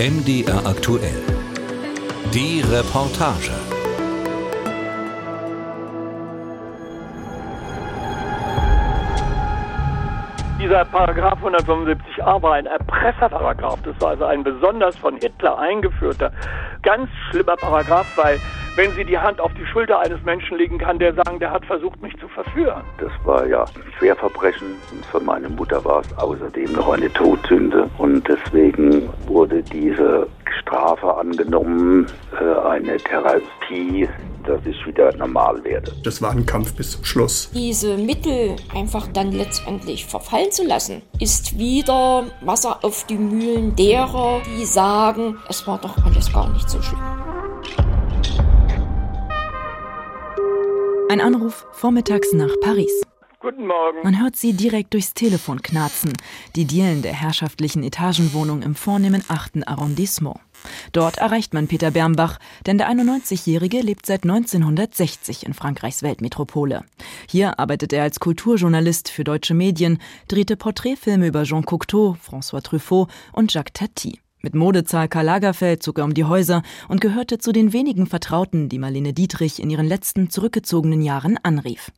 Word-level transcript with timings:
MDR 0.00 0.64
aktuell. 0.64 1.22
Die 2.32 2.62
Reportage. 2.62 3.52
Dieser 10.58 10.86
Paragraph 10.86 11.44
175a 11.44 12.42
war 12.42 12.54
ein 12.54 12.64
Erpresserparagraph. 12.64 13.82
Das 13.82 14.00
war 14.00 14.12
also 14.12 14.24
ein 14.24 14.42
besonders 14.42 14.96
von 14.96 15.16
Hitler 15.16 15.58
eingeführter, 15.58 16.32
ganz 16.82 17.10
schlimmer 17.28 17.56
Paragraph, 17.56 18.06
weil 18.16 18.40
wenn 18.76 18.92
sie 18.92 19.04
die 19.04 19.18
Hand 19.18 19.40
auf 19.40 19.52
die 19.54 19.66
Schulter 19.66 20.00
eines 20.00 20.22
Menschen 20.24 20.58
legen 20.58 20.78
kann, 20.78 20.98
der 20.98 21.14
sagen, 21.14 21.38
der 21.38 21.50
hat 21.50 21.64
versucht, 21.66 22.00
mich 22.02 22.16
zu 22.18 22.28
verführen. 22.28 22.82
Das 22.98 23.12
war 23.24 23.46
ja 23.46 23.64
Schwerverbrechen 23.98 24.68
und 24.92 25.04
für 25.06 25.20
meine 25.20 25.48
Mutter 25.48 25.84
war 25.84 26.00
es 26.00 26.18
außerdem 26.18 26.72
noch 26.72 26.92
eine 26.92 27.12
Todsünde 27.12 27.88
und 27.98 28.26
deswegen 28.28 29.08
wurde 29.26 29.62
diese 29.62 30.26
Strafe 30.60 31.14
angenommen, 31.14 32.06
äh, 32.40 32.68
eine 32.68 32.96
Therapie, 32.98 34.08
dass 34.46 34.64
ich 34.66 34.86
wieder 34.86 35.14
normal 35.16 35.62
werde. 35.64 35.92
Das 36.04 36.22
war 36.22 36.32
ein 36.32 36.46
Kampf 36.46 36.74
bis 36.74 36.92
zum 36.92 37.04
Schluss. 37.04 37.50
Diese 37.52 37.96
Mittel 37.96 38.56
einfach 38.74 39.06
dann 39.08 39.32
letztendlich 39.32 40.06
verfallen 40.06 40.50
zu 40.50 40.64
lassen, 40.64 41.02
ist 41.18 41.58
wieder 41.58 42.24
Wasser 42.40 42.78
auf 42.82 43.04
die 43.06 43.18
Mühlen 43.18 43.74
derer, 43.76 44.40
die 44.46 44.64
sagen, 44.64 45.36
es 45.48 45.66
war 45.66 45.78
doch 45.78 45.96
alles 46.04 46.32
gar 46.32 46.48
nicht 46.52 46.68
so 46.68 46.80
schlimm. 46.80 47.29
Ein 51.10 51.20
Anruf 51.20 51.66
vormittags 51.72 52.32
nach 52.34 52.52
Paris. 52.60 53.02
Guten 53.40 53.66
Morgen. 53.66 53.98
Man 54.04 54.22
hört 54.22 54.36
sie 54.36 54.52
direkt 54.52 54.94
durchs 54.94 55.12
Telefon 55.12 55.60
knarzen, 55.60 56.12
die 56.54 56.66
Dielen 56.66 57.02
der 57.02 57.12
herrschaftlichen 57.12 57.82
Etagenwohnung 57.82 58.62
im 58.62 58.76
vornehmen 58.76 59.24
8. 59.26 59.66
Arrondissement. 59.66 60.38
Dort 60.92 61.18
erreicht 61.18 61.52
man 61.52 61.66
Peter 61.66 61.90
Bernbach, 61.90 62.38
denn 62.64 62.78
der 62.78 62.88
91-Jährige 62.88 63.80
lebt 63.80 64.06
seit 64.06 64.22
1960 64.22 65.46
in 65.46 65.52
Frankreichs 65.52 66.04
Weltmetropole. 66.04 66.84
Hier 67.28 67.58
arbeitet 67.58 67.92
er 67.92 68.04
als 68.04 68.20
Kulturjournalist 68.20 69.08
für 69.08 69.24
deutsche 69.24 69.54
Medien, 69.54 69.98
drehte 70.28 70.56
Porträtfilme 70.56 71.26
über 71.26 71.42
Jean 71.42 71.64
Cocteau, 71.64 72.18
François 72.24 72.62
Truffaut 72.62 73.10
und 73.32 73.52
Jacques 73.52 73.72
Tati. 73.72 74.20
Mit 74.42 74.54
Modezahl 74.54 75.08
Karl 75.08 75.26
Lagerfeld 75.26 75.82
zog 75.82 75.98
er 75.98 76.04
um 76.04 76.14
die 76.14 76.24
Häuser 76.24 76.62
und 76.88 77.02
gehörte 77.02 77.38
zu 77.38 77.52
den 77.52 77.74
wenigen 77.74 78.06
Vertrauten, 78.06 78.70
die 78.70 78.78
Marlene 78.78 79.12
Dietrich 79.12 79.60
in 79.60 79.68
ihren 79.68 79.86
letzten 79.86 80.30
zurückgezogenen 80.30 81.02
Jahren 81.02 81.38
anrief. 81.42 81.90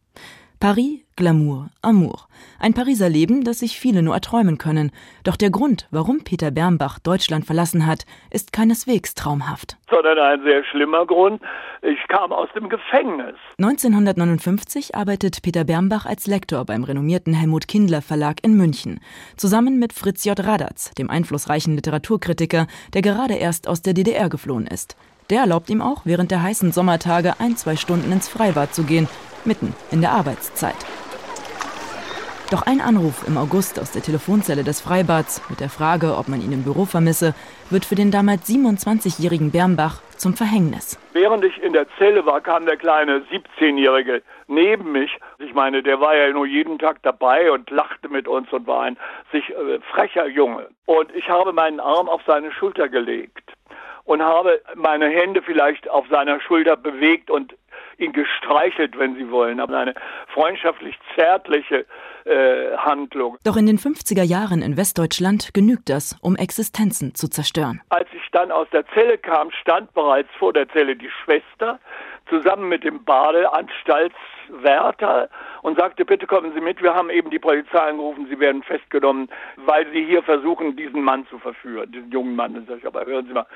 Paris, 0.63 1.01
Glamour, 1.17 1.71
Amour. 1.83 2.29
Ein 2.61 2.73
Pariser 2.73 3.09
Leben, 3.09 3.43
das 3.43 3.59
sich 3.59 3.81
viele 3.81 4.01
nur 4.01 4.15
erträumen 4.15 4.59
können. 4.59 4.93
Doch 5.25 5.35
der 5.35 5.51
Grund, 5.51 5.89
warum 5.91 6.23
Peter 6.23 6.53
Bernbach 6.53 7.01
Deutschland 7.01 7.47
verlassen 7.47 7.85
hat, 7.85 8.07
ist 8.31 8.53
keineswegs 8.53 9.15
traumhaft. 9.15 9.77
Sondern 9.91 10.21
ein 10.21 10.41
sehr 10.45 10.63
schlimmer 10.67 11.05
Grund. 11.05 11.43
Ich 11.83 11.99
kam 12.07 12.31
aus 12.31 12.49
dem 12.55 12.69
Gefängnis. 12.69 13.35
1959 13.59 14.95
arbeitet 14.95 15.43
Peter 15.43 15.65
Bernbach 15.65 16.07
als 16.07 16.29
Lektor 16.29 16.65
beim 16.65 16.85
renommierten 16.85 17.35
Helmut 17.35 17.67
Kindler 17.67 18.01
Verlag 18.01 18.37
in 18.45 18.57
München. 18.57 19.01
Zusammen 19.37 19.81
mit 19.81 19.93
Fritz 19.93 20.25
J. 20.25 20.39
Radatz, 20.39 20.93
dem 20.93 21.11
einflussreichen 21.11 21.75
Literaturkritiker, 21.75 22.69
der 22.95 23.03
gerade 23.03 23.35
erst 23.35 23.67
aus 23.67 23.83
der 23.83 23.95
DDR 23.95 24.29
geflohen 24.29 24.69
ist. 24.69 24.97
Der 25.29 25.41
erlaubt 25.41 25.71
ihm 25.71 25.83
auch, 25.83 26.03
während 26.05 26.31
der 26.31 26.43
heißen 26.43 26.71
Sommertage 26.71 27.41
ein, 27.41 27.57
zwei 27.57 27.75
Stunden 27.75 28.13
ins 28.13 28.29
Freibad 28.29 28.73
zu 28.75 28.85
gehen, 28.85 29.09
mitten 29.47 29.75
in 29.91 30.01
der 30.01 30.13
Arbeitszeit. 30.13 30.77
Doch 32.53 32.67
ein 32.67 32.83
Anruf 32.83 33.27
im 33.27 33.39
August 33.39 33.81
aus 33.81 33.93
der 33.93 34.03
Telefonzelle 34.03 34.63
des 34.63 34.83
Freibads 34.83 35.41
mit 35.49 35.61
der 35.61 35.71
Frage, 35.71 36.19
ob 36.19 36.29
man 36.29 36.43
ihn 36.43 36.53
im 36.53 36.65
Büro 36.65 36.85
vermisse, 36.85 37.35
wird 37.71 37.87
für 37.87 37.95
den 37.95 38.11
damals 38.11 38.47
27-jährigen 38.47 39.51
Bernbach 39.51 40.03
zum 40.19 40.35
Verhängnis. 40.35 40.99
Während 41.15 41.47
ich 41.47 41.63
in 41.63 41.73
der 41.73 41.87
Zelle 41.97 42.27
war, 42.27 42.43
kam 42.43 42.67
der 42.67 42.77
kleine 42.77 43.23
17-Jährige 43.33 44.23
neben 44.49 44.93
mich. 44.93 45.19
Ich 45.39 45.55
meine, 45.55 45.83
der 45.83 45.99
war 46.03 46.15
ja 46.15 46.31
nur 46.31 46.45
jeden 46.45 46.79
Tag 46.79 46.99
dabei 47.03 47.51
und 47.51 47.71
lachte 47.71 48.11
mit 48.11 48.29
uns 48.29 48.53
und 48.53 48.67
war 48.67 48.83
ein 48.83 48.99
sich 49.33 49.49
äh, 49.49 49.81
frecher 49.91 50.27
Junge. 50.27 50.69
Und 50.85 51.11
ich 51.15 51.31
habe 51.31 51.55
meinen 51.55 51.81
Arm 51.81 52.11
auf 52.11 52.21
seine 52.27 52.53
Schulter 52.53 52.91
gelegt 52.91 53.51
und 54.05 54.21
habe 54.21 54.61
meine 54.75 55.09
Hände 55.09 55.41
vielleicht 55.41 55.89
auf 55.89 56.07
seiner 56.11 56.39
Schulter 56.39 56.77
bewegt 56.77 57.31
und 57.31 57.55
ihn 57.99 58.13
gestreichelt, 58.13 58.99
wenn 58.99 59.15
Sie 59.17 59.31
wollen, 59.31 59.61
aber 59.61 59.79
eine 59.79 59.95
freundschaftlich 60.29 60.99
zärtliche 61.15 61.87
äh, 62.25 62.77
Handlung. 62.77 63.37
Doch 63.45 63.57
in 63.57 63.67
den 63.67 63.79
50er 63.79 64.23
Jahren 64.23 64.63
in 64.63 64.77
Westdeutschland 64.77 65.55
genügt 65.55 65.89
das, 65.89 66.17
um 66.21 66.37
Existenzen 66.37 67.15
zu 67.15 67.29
zerstören. 67.29 67.81
Als 67.89 68.09
ich 68.13 68.23
dann 68.33 68.51
aus 68.51 68.69
der 68.73 68.87
Zelle 68.89 69.19
kam, 69.19 69.51
stand 69.51 69.93
bereits 69.95 70.29
vor 70.39 70.53
der 70.53 70.69
Zelle 70.69 70.97
die 70.97 71.11
Schwester 71.25 71.79
zusammen 72.29 72.69
mit 72.69 72.85
dem 72.85 73.05
Badeanstaltswärter 74.53 75.29
und 75.63 75.79
sagte, 75.79 76.05
bitte 76.05 76.27
kommen 76.27 76.53
Sie 76.55 76.61
mit, 76.61 76.83
wir 76.83 76.95
haben 76.95 77.11
eben 77.11 77.31
die 77.31 77.39
Polizei 77.39 77.79
angerufen, 77.79 78.27
Sie 78.29 78.39
werden 78.39 78.63
festgenommen, 78.63 79.29
weil 79.57 79.87
Sie 79.93 80.05
hier 80.05 80.23
versuchen, 80.23 80.77
diesen 80.77 81.03
Mann 81.03 81.27
zu 81.29 81.39
verführen, 81.39 81.91
diesen 81.93 82.11
jungen 82.11 82.37
Mann. 82.37 82.55
Dann 82.55 82.67
sage 82.67 82.81
ich, 82.81 82.87
aber 82.87 83.07
hören 83.07 83.27
Sie 83.27 83.33
mal, 83.33 83.47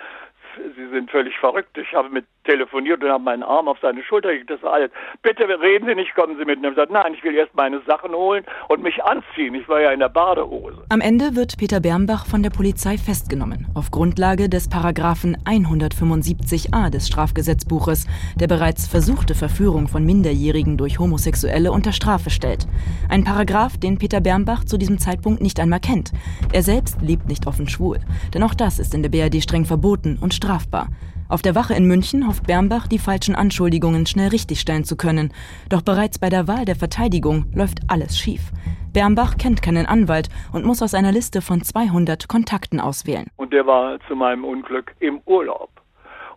Sie 0.76 0.88
sind 0.88 1.10
völlig 1.10 1.36
verrückt. 1.38 1.76
Ich 1.76 1.92
habe 1.92 2.08
mit 2.08 2.24
telefoniert 2.44 3.02
und 3.02 3.10
habe 3.10 3.22
meinen 3.22 3.42
Arm 3.42 3.68
auf 3.68 3.78
seine 3.82 4.02
Schulter 4.02 4.30
gelegt. 4.30 4.50
Das 4.50 4.62
war 4.62 4.74
alles. 4.74 4.90
Bitte 5.22 5.44
reden 5.60 5.86
Sie 5.86 5.94
nicht, 5.94 6.14
kommen 6.14 6.36
Sie 6.38 6.44
mit. 6.44 6.58
Und 6.58 6.64
er 6.64 6.70
hat 6.70 6.76
gesagt, 6.76 6.92
nein, 6.92 7.14
ich 7.14 7.22
will 7.24 7.34
erst 7.34 7.54
meine 7.54 7.80
Sachen 7.86 8.12
holen 8.12 8.44
und 8.68 8.82
mich 8.82 9.02
anziehen. 9.04 9.54
Ich 9.54 9.68
war 9.68 9.80
ja 9.80 9.90
in 9.90 10.00
der 10.00 10.08
Badehose. 10.08 10.84
Am 10.88 11.00
Ende 11.00 11.36
wird 11.36 11.58
Peter 11.58 11.80
Bernbach 11.80 12.26
von 12.26 12.42
der 12.42 12.50
Polizei 12.50 12.96
festgenommen, 12.96 13.66
auf 13.74 13.90
Grundlage 13.90 14.48
des 14.48 14.70
Paragraphen 14.70 15.36
175a 15.44 16.90
des 16.90 17.08
Strafgesetzbuches, 17.08 18.06
der 18.40 18.46
bereits 18.46 18.86
versuchte 18.86 19.34
Verführung 19.34 19.88
von 19.88 20.04
Minderjährigen 20.04 20.76
durch 20.76 20.85
Homosexuelle 20.88 21.72
unter 21.72 21.92
Strafe 21.92 22.30
stellt. 22.30 22.66
Ein 23.08 23.24
Paragraph, 23.24 23.76
den 23.76 23.98
Peter 23.98 24.20
Bernbach 24.20 24.64
zu 24.64 24.78
diesem 24.78 24.98
Zeitpunkt 24.98 25.42
nicht 25.42 25.60
einmal 25.60 25.80
kennt. 25.80 26.12
Er 26.52 26.62
selbst 26.62 27.02
lebt 27.02 27.28
nicht 27.28 27.46
offen 27.46 27.68
schwul, 27.68 28.00
denn 28.34 28.42
auch 28.42 28.54
das 28.54 28.78
ist 28.78 28.94
in 28.94 29.02
der 29.02 29.10
BRD 29.10 29.42
streng 29.42 29.64
verboten 29.64 30.18
und 30.20 30.34
strafbar. 30.34 30.88
Auf 31.28 31.42
der 31.42 31.54
Wache 31.56 31.74
in 31.74 31.86
München 31.86 32.28
hofft 32.28 32.46
Bernbach, 32.46 32.86
die 32.86 33.00
falschen 33.00 33.34
Anschuldigungen 33.34 34.06
schnell 34.06 34.28
richtigstellen 34.28 34.84
zu 34.84 34.96
können. 34.96 35.32
Doch 35.68 35.82
bereits 35.82 36.18
bei 36.18 36.28
der 36.28 36.46
Wahl 36.46 36.64
der 36.64 36.76
Verteidigung 36.76 37.46
läuft 37.52 37.80
alles 37.88 38.16
schief. 38.18 38.52
Bernbach 38.92 39.36
kennt 39.36 39.60
keinen 39.60 39.86
Anwalt 39.86 40.28
und 40.52 40.64
muss 40.64 40.80
aus 40.82 40.94
einer 40.94 41.12
Liste 41.12 41.42
von 41.42 41.62
200 41.62 42.28
Kontakten 42.28 42.80
auswählen. 42.80 43.26
Und 43.36 43.52
der 43.52 43.66
war 43.66 43.98
zu 44.08 44.16
meinem 44.16 44.44
Unglück 44.44 44.94
im 45.00 45.20
Urlaub. 45.26 45.75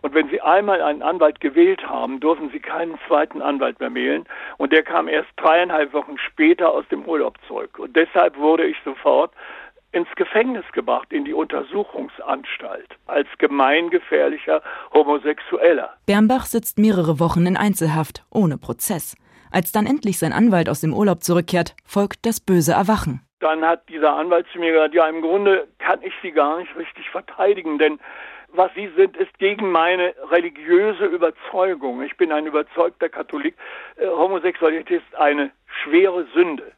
Und 0.02 0.14
wenn 0.14 0.28
Sie 0.28 0.40
einmal 0.40 0.80
einen 0.82 1.02
Anwalt 1.02 1.40
gewählt 1.40 1.86
haben, 1.86 2.20
dürfen 2.20 2.50
Sie 2.50 2.60
keinen 2.60 2.98
zweiten 3.06 3.42
Anwalt 3.42 3.80
mehr 3.80 3.92
wählen. 3.94 4.24
Und 4.56 4.72
der 4.72 4.82
kam 4.82 5.08
erst 5.08 5.28
dreieinhalb 5.36 5.92
Wochen 5.92 6.16
später 6.18 6.72
aus 6.72 6.84
dem 6.88 7.04
Urlaub 7.04 7.38
zurück. 7.46 7.78
Und 7.78 7.96
deshalb 7.96 8.36
wurde 8.36 8.66
ich 8.66 8.76
sofort 8.84 9.32
ins 9.92 10.08
Gefängnis 10.16 10.64
gebracht, 10.72 11.12
in 11.12 11.24
die 11.24 11.32
Untersuchungsanstalt, 11.34 12.88
als 13.06 13.26
gemeingefährlicher 13.38 14.62
Homosexueller. 14.92 15.90
Bernbach 16.06 16.46
sitzt 16.46 16.78
mehrere 16.78 17.18
Wochen 17.18 17.46
in 17.46 17.56
Einzelhaft, 17.56 18.24
ohne 18.30 18.56
Prozess. 18.56 19.16
Als 19.50 19.72
dann 19.72 19.86
endlich 19.86 20.18
sein 20.18 20.32
Anwalt 20.32 20.68
aus 20.68 20.80
dem 20.80 20.94
Urlaub 20.94 21.24
zurückkehrt, 21.24 21.74
folgt 21.84 22.24
das 22.24 22.38
böse 22.40 22.72
Erwachen. 22.72 23.20
Dann 23.40 23.64
hat 23.64 23.88
dieser 23.88 24.14
Anwalt 24.14 24.46
zu 24.52 24.60
mir 24.60 24.72
gesagt, 24.72 24.94
ja, 24.94 25.08
im 25.08 25.22
Grunde 25.22 25.66
kann 25.78 26.00
ich 26.02 26.12
Sie 26.22 26.30
gar 26.30 26.58
nicht 26.58 26.76
richtig 26.76 27.08
verteidigen, 27.10 27.78
denn 27.78 27.98
was 28.52 28.72
Sie 28.74 28.90
sind, 28.96 29.16
ist 29.16 29.38
gegen 29.38 29.70
meine 29.70 30.14
religiöse 30.30 31.06
Überzeugung. 31.06 32.02
Ich 32.02 32.16
bin 32.16 32.32
ein 32.32 32.46
überzeugter 32.46 33.08
Katholik. 33.08 33.54
Äh, 33.96 34.06
Homosexualität 34.06 35.02
ist 35.02 35.18
eine 35.18 35.50
schwere 35.82 36.26
Sünde. 36.34 36.72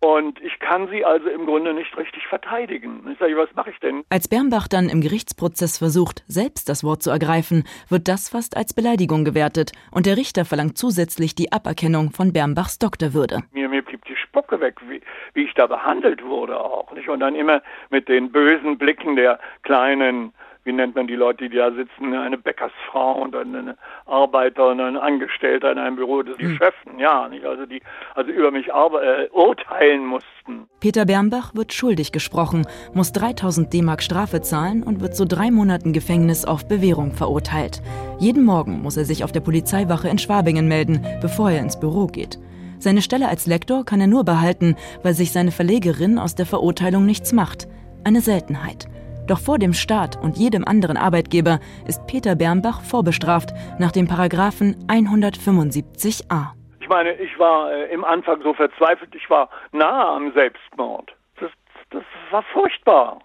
Und 0.00 0.40
ich 0.42 0.58
kann 0.58 0.88
sie 0.88 1.04
also 1.04 1.28
im 1.28 1.46
Grunde 1.46 1.72
nicht 1.72 1.96
richtig 1.96 2.26
verteidigen. 2.26 3.08
Ich 3.10 3.18
sage, 3.18 3.36
was 3.36 3.48
mache 3.54 3.70
ich 3.70 3.78
denn? 3.80 4.04
Als 4.10 4.28
Bernbach 4.28 4.68
dann 4.68 4.90
im 4.90 5.00
Gerichtsprozess 5.00 5.78
versucht, 5.78 6.22
selbst 6.28 6.68
das 6.68 6.84
Wort 6.84 7.02
zu 7.02 7.10
ergreifen, 7.10 7.64
wird 7.88 8.06
das 8.06 8.28
fast 8.28 8.58
als 8.58 8.74
Beleidigung 8.74 9.24
gewertet 9.24 9.72
und 9.90 10.04
der 10.04 10.18
Richter 10.18 10.44
verlangt 10.44 10.76
zusätzlich 10.76 11.34
die 11.34 11.50
Aberkennung 11.50 12.10
von 12.10 12.32
Bernbachs 12.34 12.78
Doktorwürde. 12.78 13.42
Mir, 13.52 13.70
mir 13.70 13.82
blieb 13.82 14.04
die 14.04 14.16
Spucke 14.16 14.60
weg, 14.60 14.76
wie, 14.86 15.00
wie 15.32 15.44
ich 15.44 15.54
da 15.54 15.66
behandelt 15.66 16.22
wurde 16.22 16.60
auch. 16.60 16.92
Nicht? 16.92 17.08
Und 17.08 17.20
dann 17.20 17.34
immer 17.34 17.62
mit 17.88 18.06
den 18.08 18.30
bösen 18.30 18.76
Blicken 18.76 19.16
der 19.16 19.40
kleinen 19.62 20.34
wie 20.66 20.72
nennt 20.72 20.96
man 20.96 21.06
die 21.06 21.14
Leute, 21.14 21.48
die 21.48 21.56
da 21.56 21.70
sitzen, 21.70 22.12
eine 22.12 22.36
Bäckersfrau 22.36 23.22
und 23.22 23.34
eine 23.36 23.76
Arbeiter 24.04 24.68
und 24.68 24.80
ein 24.80 24.96
Angestellter 24.96 25.70
in 25.70 25.78
einem 25.78 25.96
Büro, 25.96 26.22
das 26.22 26.36
die 26.36 26.46
hm. 26.46 26.56
Schöffen, 26.56 26.98
ja, 26.98 27.28
nicht? 27.28 27.44
Also 27.44 27.66
die 27.66 27.80
also 28.14 28.30
über 28.32 28.50
mich 28.50 28.68
äh, 28.68 29.28
urteilen 29.30 30.04
mussten. 30.04 30.68
Peter 30.80 31.06
Bernbach 31.06 31.54
wird 31.54 31.72
schuldig 31.72 32.10
gesprochen, 32.10 32.66
muss 32.94 33.12
3000 33.12 33.72
D-Mark 33.72 34.02
Strafe 34.02 34.42
zahlen 34.42 34.82
und 34.82 35.00
wird 35.00 35.14
zu 35.14 35.24
drei 35.24 35.50
Monaten 35.50 35.92
Gefängnis 35.92 36.44
auf 36.44 36.66
Bewährung 36.66 37.12
verurteilt. 37.12 37.80
Jeden 38.18 38.44
Morgen 38.44 38.82
muss 38.82 38.96
er 38.96 39.04
sich 39.04 39.22
auf 39.22 39.32
der 39.32 39.40
Polizeiwache 39.40 40.08
in 40.08 40.18
Schwabingen 40.18 40.66
melden, 40.66 41.06
bevor 41.20 41.50
er 41.50 41.60
ins 41.60 41.78
Büro 41.78 42.06
geht. 42.08 42.38
Seine 42.78 43.02
Stelle 43.02 43.28
als 43.28 43.46
Lektor 43.46 43.84
kann 43.84 44.00
er 44.00 44.06
nur 44.06 44.24
behalten, 44.24 44.76
weil 45.02 45.14
sich 45.14 45.32
seine 45.32 45.52
Verlegerin 45.52 46.18
aus 46.18 46.34
der 46.34 46.46
Verurteilung 46.46 47.06
nichts 47.06 47.32
macht. 47.32 47.68
Eine 48.04 48.20
Seltenheit. 48.20 48.86
Doch 49.26 49.40
vor 49.40 49.58
dem 49.58 49.72
Staat 49.72 50.16
und 50.22 50.36
jedem 50.36 50.64
anderen 50.64 50.96
Arbeitgeber 50.96 51.58
ist 51.86 52.06
Peter 52.06 52.36
Bernbach 52.36 52.82
vorbestraft 52.82 53.50
nach 53.78 53.92
dem 53.92 54.06
Paragraphen 54.06 54.76
175a. 54.86 56.52
Ich 56.80 56.88
meine, 56.88 57.14
ich 57.14 57.36
war 57.38 57.72
äh, 57.72 57.92
im 57.92 58.04
Anfang 58.04 58.40
so 58.42 58.54
verzweifelt, 58.54 59.12
ich 59.14 59.28
war 59.28 59.48
nahe 59.72 60.06
am 60.06 60.32
Selbstmord. 60.32 61.10
Das, 61.40 61.50
das 61.90 62.04
war 62.30 62.44
furchtbar, 62.52 63.18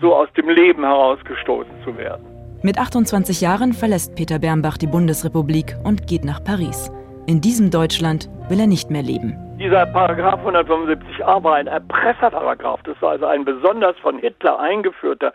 so 0.00 0.14
aus 0.14 0.28
dem 0.36 0.48
Leben 0.48 0.82
herausgestoßen 0.82 1.72
zu 1.84 1.96
werden. 1.96 2.26
Mit 2.64 2.78
28 2.78 3.40
Jahren 3.40 3.72
verlässt 3.72 4.16
Peter 4.16 4.40
Bernbach 4.40 4.78
die 4.78 4.86
Bundesrepublik 4.86 5.76
und 5.84 6.06
geht 6.06 6.24
nach 6.24 6.42
Paris. 6.42 6.90
In 7.26 7.40
diesem 7.40 7.70
Deutschland 7.70 8.28
will 8.48 8.58
er 8.58 8.66
nicht 8.66 8.90
mehr 8.90 9.02
leben. 9.02 9.36
Dieser 9.62 9.86
Paragraph 9.86 10.44
175a 10.44 11.44
war 11.44 11.54
ein 11.54 11.68
Erpresserparagraph. 11.68 12.82
Das 12.82 13.00
war 13.00 13.12
also 13.12 13.26
ein 13.26 13.44
besonders 13.44 13.96
von 14.00 14.18
Hitler 14.18 14.58
eingeführter, 14.58 15.32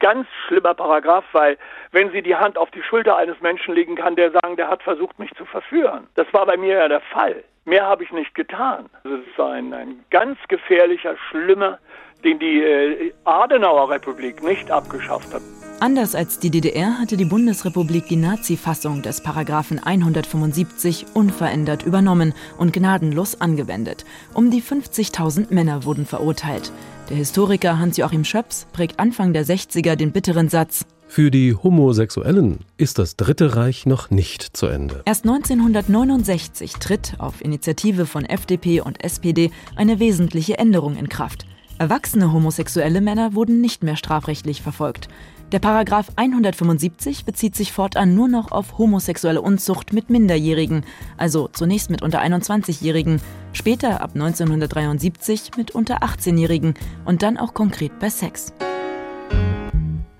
ganz 0.00 0.26
schlimmer 0.48 0.74
Paragraph, 0.74 1.24
weil 1.30 1.56
wenn 1.92 2.10
sie 2.10 2.20
die 2.20 2.34
Hand 2.34 2.58
auf 2.58 2.72
die 2.72 2.82
Schulter 2.82 3.16
eines 3.16 3.40
Menschen 3.40 3.76
legen 3.76 3.94
kann, 3.94 4.16
der 4.16 4.32
sagen, 4.32 4.56
der 4.56 4.66
hat 4.66 4.82
versucht, 4.82 5.20
mich 5.20 5.32
zu 5.36 5.44
verführen. 5.44 6.08
Das 6.16 6.26
war 6.32 6.44
bei 6.44 6.56
mir 6.56 6.74
ja 6.74 6.88
der 6.88 7.02
Fall. 7.02 7.44
Mehr 7.66 7.86
habe 7.86 8.02
ich 8.02 8.10
nicht 8.10 8.34
getan. 8.34 8.86
Das 9.04 9.12
ist 9.12 9.38
ein, 9.40 9.72
ein 9.72 10.04
ganz 10.10 10.38
gefährlicher, 10.48 11.14
schlimmer, 11.30 11.78
den 12.24 12.38
die 12.38 12.60
äh, 12.60 13.12
Adenauer 13.24 13.90
Republik 13.90 14.42
nicht 14.42 14.70
abgeschafft 14.70 15.32
hat. 15.32 15.42
Anders 15.80 16.16
als 16.16 16.40
die 16.40 16.50
DDR 16.50 16.98
hatte 16.98 17.16
die 17.16 17.24
Bundesrepublik 17.24 18.08
die 18.08 18.16
Nazi-Fassung 18.16 19.02
des 19.02 19.22
Paragraphen 19.22 19.78
175 19.78 21.06
unverändert 21.14 21.84
übernommen 21.84 22.34
und 22.58 22.72
gnadenlos 22.72 23.40
angewendet. 23.40 24.04
Um 24.34 24.50
die 24.50 24.60
50.000 24.60 25.54
Männer 25.54 25.84
wurden 25.84 26.04
verurteilt. 26.04 26.72
Der 27.10 27.16
Historiker 27.16 27.78
Hans-Joachim 27.78 28.24
Schöps 28.24 28.66
prägt 28.72 28.98
Anfang 28.98 29.32
der 29.32 29.46
60er 29.46 29.94
den 29.94 30.10
bitteren 30.10 30.48
Satz: 30.48 30.84
Für 31.06 31.30
die 31.30 31.54
Homosexuellen 31.54 32.58
ist 32.76 32.98
das 32.98 33.14
Dritte 33.14 33.54
Reich 33.54 33.86
noch 33.86 34.10
nicht 34.10 34.56
zu 34.56 34.66
Ende. 34.66 35.02
Erst 35.04 35.26
1969 35.26 36.72
tritt 36.74 37.14
auf 37.18 37.40
Initiative 37.40 38.04
von 38.04 38.24
FDP 38.24 38.80
und 38.80 39.04
SPD 39.04 39.52
eine 39.76 40.00
wesentliche 40.00 40.58
Änderung 40.58 40.96
in 40.96 41.08
Kraft. 41.08 41.46
Erwachsene 41.78 42.32
homosexuelle 42.32 43.00
Männer 43.00 43.34
wurden 43.34 43.60
nicht 43.60 43.84
mehr 43.84 43.94
strafrechtlich 43.94 44.62
verfolgt. 44.62 45.08
Der 45.52 45.60
Paragraph 45.60 46.08
175 46.16 47.24
bezieht 47.24 47.54
sich 47.54 47.72
fortan 47.72 48.14
nur 48.14 48.28
noch 48.28 48.50
auf 48.50 48.78
homosexuelle 48.78 49.40
Unzucht 49.40 49.92
mit 49.92 50.10
Minderjährigen, 50.10 50.84
also 51.16 51.48
zunächst 51.48 51.88
mit 51.88 52.02
unter 52.02 52.20
21-Jährigen, 52.20 53.20
später 53.52 54.02
ab 54.02 54.10
1973 54.14 55.52
mit 55.56 55.70
unter 55.70 56.02
18-Jährigen 56.02 56.74
und 57.06 57.22
dann 57.22 57.38
auch 57.38 57.54
konkret 57.54 57.98
bei 58.00 58.10
Sex. 58.10 58.52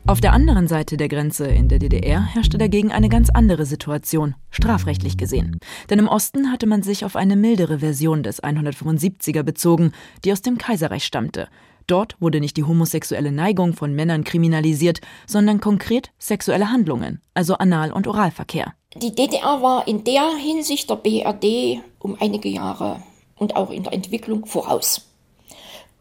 Auf 0.09 0.23
der 0.23 0.33
anderen 0.33 0.69
Seite 0.69 0.97
der 0.97 1.09
Grenze 1.09 1.49
in 1.49 1.69
der 1.69 1.79
DDR 1.79 2.25
herrschte 2.25 2.57
dagegen 2.57 2.93
eine 2.93 3.11
ganz 3.11 3.29
andere 3.29 3.67
Situation, 3.67 4.37
strafrechtlich 4.51 5.19
gesehen. 5.19 5.59
Denn 5.91 5.99
im 5.99 6.09
Osten 6.09 6.51
hatte 6.51 6.67
man 6.67 6.83
sich 6.83 7.05
auf 7.05 7.15
eine 7.15 7.37
mildere 7.37 7.81
Version 7.81 8.23
des 8.23 8.43
175er 8.43 9.43
bezogen, 9.43 9.93
die 10.25 10.33
aus 10.33 10.41
dem 10.41 10.57
Kaiserreich 10.57 11.05
stammte. 11.05 11.49
Dort 11.87 12.17
wurde 12.21 12.41
nicht 12.41 12.57
die 12.57 12.65
homosexuelle 12.65 13.33
Neigung 13.33 13.75
von 13.75 13.95
Männern 13.95 14.25
kriminalisiert, 14.25 15.03
sondern 15.27 15.61
konkret 15.61 16.11
sexuelle 16.19 16.71
Handlungen, 16.71 17.21
also 17.35 17.59
Anal- 17.59 17.93
und 17.93 18.07
Oralverkehr. 18.07 18.73
Die 18.97 19.15
DDR 19.15 19.61
war 19.61 19.87
in 19.87 20.05
der 20.05 20.31
Hinsicht 20.43 20.89
der 20.89 20.97
BRD 20.97 21.83
um 21.99 22.17
einige 22.19 22.49
Jahre 22.49 23.03
und 23.37 23.57
auch 23.57 23.71
in 23.71 23.83
der 23.83 23.93
Entwicklung 23.93 24.47
voraus. 24.47 25.07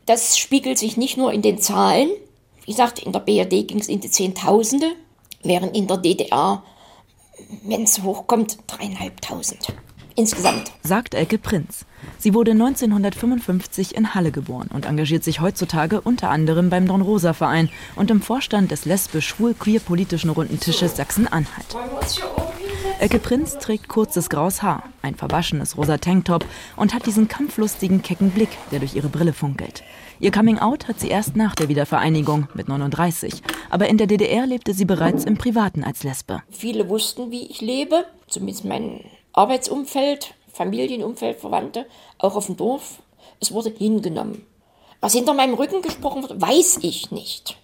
Das 0.05 0.37
spiegelt 0.37 0.77
sich 0.77 0.95
nicht 0.95 1.17
nur 1.17 1.33
in 1.33 1.41
den 1.41 1.57
Zahlen. 1.57 2.07
Wie 2.67 2.73
gesagt, 2.73 2.99
in 2.99 3.13
der 3.13 3.21
BRD 3.21 3.65
ging 3.65 3.79
es 3.79 3.87
in 3.87 4.01
die 4.01 4.11
Zehntausende, 4.11 4.87
während 5.41 5.73
in 5.73 5.87
der 5.87 5.95
DDR, 5.95 6.63
wenn 7.63 7.83
es 7.83 8.03
hochkommt, 8.03 8.57
dreieinhalbtausend 8.67 9.73
insgesamt. 10.15 10.71
Sagt 10.83 11.13
Elke 11.13 11.37
Prinz. 11.37 11.85
Sie 12.17 12.33
wurde 12.33 12.51
1955 12.51 13.95
in 13.95 14.15
Halle 14.15 14.31
geboren 14.31 14.67
und 14.73 14.85
engagiert 14.85 15.23
sich 15.23 15.39
heutzutage 15.39 16.01
unter 16.01 16.29
anderem 16.29 16.69
beim 16.69 16.87
Dornrosa-Verein 16.87 17.69
und 17.95 18.11
im 18.11 18.21
Vorstand 18.21 18.71
des 18.71 18.83
lesbisch-schwul-queer-politischen 18.85 20.31
Runden 20.31 20.59
Tisches 20.59 20.97
Sachsen-Anhalt. 20.97 21.77
Elke 22.99 23.19
Prinz 23.19 23.59
trägt 23.59 23.87
kurzes 23.87 24.29
graues 24.29 24.63
Haar, 24.63 24.83
ein 25.03 25.15
verwaschenes 25.15 25.77
rosa 25.77 25.99
Tanktop 25.99 26.43
und 26.75 26.93
hat 26.93 27.05
diesen 27.05 27.27
kampflustigen, 27.27 28.01
kecken 28.01 28.31
Blick, 28.31 28.49
der 28.71 28.79
durch 28.79 28.95
ihre 28.95 29.09
Brille 29.09 29.33
funkelt. 29.33 29.83
Ihr 30.19 30.31
Coming-out 30.31 30.87
hat 30.87 30.99
sie 30.99 31.09
erst 31.09 31.35
nach 31.35 31.53
der 31.53 31.69
Wiedervereinigung 31.69 32.47
mit 32.55 32.67
39. 32.67 33.43
Aber 33.69 33.87
in 33.87 33.97
der 33.97 34.07
DDR 34.07 34.47
lebte 34.47 34.73
sie 34.73 34.85
bereits 34.85 35.25
im 35.25 35.37
Privaten 35.37 35.83
als 35.83 36.03
Lesbe. 36.03 36.41
Viele 36.49 36.89
wussten, 36.89 37.29
wie 37.29 37.45
ich 37.45 37.61
lebe, 37.61 38.05
zumindest 38.27 38.65
mein 38.65 39.03
Arbeitsumfeld, 39.33 40.33
Familienumfeld, 40.51 41.39
Verwandte, 41.39 41.85
auch 42.17 42.35
auf 42.35 42.47
dem 42.47 42.57
Dorf. 42.57 42.99
Es 43.39 43.51
wurde 43.51 43.69
hingenommen. 43.69 44.43
Was 45.01 45.13
hinter 45.13 45.35
meinem 45.35 45.53
Rücken 45.53 45.83
gesprochen 45.83 46.23
wird, 46.23 46.41
weiß 46.41 46.79
ich 46.81 47.11
nicht. 47.11 47.59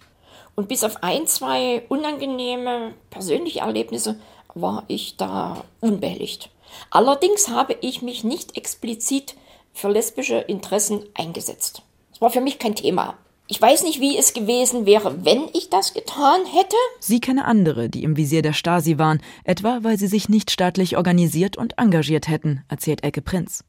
Und 0.54 0.68
bis 0.68 0.84
auf 0.84 1.02
ein, 1.02 1.26
zwei 1.26 1.82
unangenehme 1.88 2.94
persönliche 3.10 3.60
Erlebnisse 3.60 4.20
war 4.54 4.84
ich 4.86 5.16
da 5.16 5.64
unbehelligt. 5.80 6.50
Allerdings 6.90 7.48
habe 7.48 7.76
ich 7.80 8.02
mich 8.02 8.22
nicht 8.22 8.56
explizit 8.56 9.34
für 9.72 9.88
lesbische 9.88 10.36
Interessen 10.36 11.04
eingesetzt. 11.14 11.82
Das 12.14 12.20
war 12.20 12.30
für 12.30 12.40
mich 12.40 12.60
kein 12.60 12.76
Thema. 12.76 13.16
Ich 13.48 13.60
weiß 13.60 13.82
nicht, 13.82 14.00
wie 14.00 14.16
es 14.16 14.32
gewesen 14.32 14.86
wäre, 14.86 15.24
wenn 15.24 15.48
ich 15.52 15.68
das 15.68 15.92
getan 15.92 16.46
hätte. 16.46 16.76
Sie 17.00 17.20
kenne 17.20 17.44
andere, 17.44 17.90
die 17.90 18.04
im 18.04 18.16
Visier 18.16 18.40
der 18.40 18.54
Stasi 18.54 18.98
waren, 18.98 19.20
etwa 19.42 19.80
weil 19.82 19.98
sie 19.98 20.06
sich 20.06 20.28
nicht 20.28 20.50
staatlich 20.50 20.96
organisiert 20.96 21.58
und 21.58 21.76
engagiert 21.76 22.28
hätten, 22.28 22.62
erzählt 22.68 23.04
Elke 23.04 23.20
Prinz. 23.20 23.64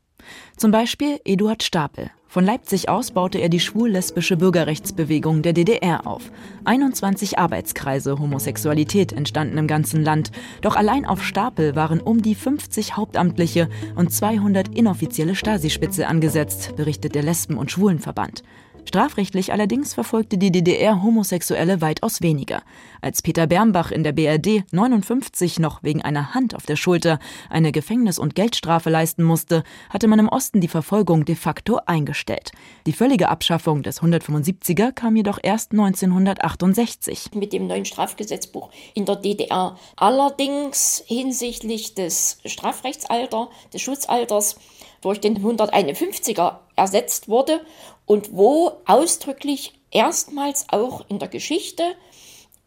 Zum 0.57 0.71
Beispiel 0.71 1.19
Eduard 1.25 1.63
Stapel. 1.63 2.11
Von 2.35 2.43
Leipzig 2.43 2.89
aus 2.89 3.11
baute 3.11 3.37
er 3.37 3.47
die 3.47 3.61
schwul-lesbische 3.61 4.35
Bürgerrechtsbewegung 4.35 5.41
der 5.41 5.53
DDR 5.53 6.05
auf. 6.05 6.33
21 6.65 7.39
Arbeitskreise 7.39 8.19
Homosexualität 8.19 9.13
entstanden 9.13 9.57
im 9.57 9.67
ganzen 9.67 10.03
Land. 10.03 10.33
Doch 10.59 10.75
allein 10.75 11.05
auf 11.05 11.23
Stapel 11.23 11.77
waren 11.77 12.01
um 12.01 12.21
die 12.21 12.35
50 12.35 12.97
Hauptamtliche 12.97 13.69
und 13.95 14.11
200 14.11 14.67
inoffizielle 14.67 15.33
Stasi-Spitze 15.33 16.09
angesetzt, 16.09 16.75
berichtet 16.75 17.15
der 17.15 17.23
Lesben- 17.23 17.57
und 17.57 17.71
Schwulenverband. 17.71 18.43
Strafrechtlich 18.87 19.51
allerdings 19.51 19.93
verfolgte 19.95 20.37
die 20.37 20.51
DDR 20.51 21.01
Homosexuelle 21.01 21.81
weitaus 21.81 22.21
weniger. 22.21 22.61
Als 23.01 23.23
Peter 23.23 23.47
Bernbach 23.47 23.91
in 23.91 24.03
der 24.03 24.11
BRD 24.11 24.63
59 24.71 25.59
noch 25.59 25.81
wegen 25.81 26.03
einer 26.03 26.35
Hand 26.35 26.55
auf 26.55 26.65
der 26.65 26.75
Schulter 26.75 27.19
eine 27.49 27.71
Gefängnis- 27.71 28.19
und 28.19 28.35
Geldstrafe 28.35 28.91
leisten 28.91 29.23
musste, 29.23 29.63
hatte 29.89 30.07
man 30.07 30.19
im 30.19 30.29
Osten 30.29 30.61
die 30.61 30.67
Verfolgung 30.67 31.25
de 31.25 31.35
facto 31.35 31.79
eingestellt. 31.85 32.51
Die 32.85 32.93
völlige 32.93 33.29
Abschaffung 33.29 33.81
des 33.81 34.01
175er 34.01 34.91
kam 34.91 35.15
jedoch 35.15 35.39
erst 35.41 35.71
1968. 35.71 37.31
Mit 37.33 37.53
dem 37.53 37.67
neuen 37.67 37.85
Strafgesetzbuch 37.85 38.69
in 38.93 39.05
der 39.05 39.15
DDR. 39.15 39.77
Allerdings 39.95 41.03
hinsichtlich 41.07 41.95
des 41.95 42.37
Strafrechtsalters, 42.45 43.47
des 43.73 43.81
Schutzalters, 43.81 44.57
durch 45.01 45.21
den 45.21 45.37
151er 45.37 46.57
ersetzt 46.75 47.27
wurde 47.27 47.61
und 48.05 48.33
wo 48.33 48.73
ausdrücklich 48.85 49.73
erstmals 49.91 50.67
auch 50.69 51.05
in 51.09 51.19
der 51.19 51.27
Geschichte 51.27 51.83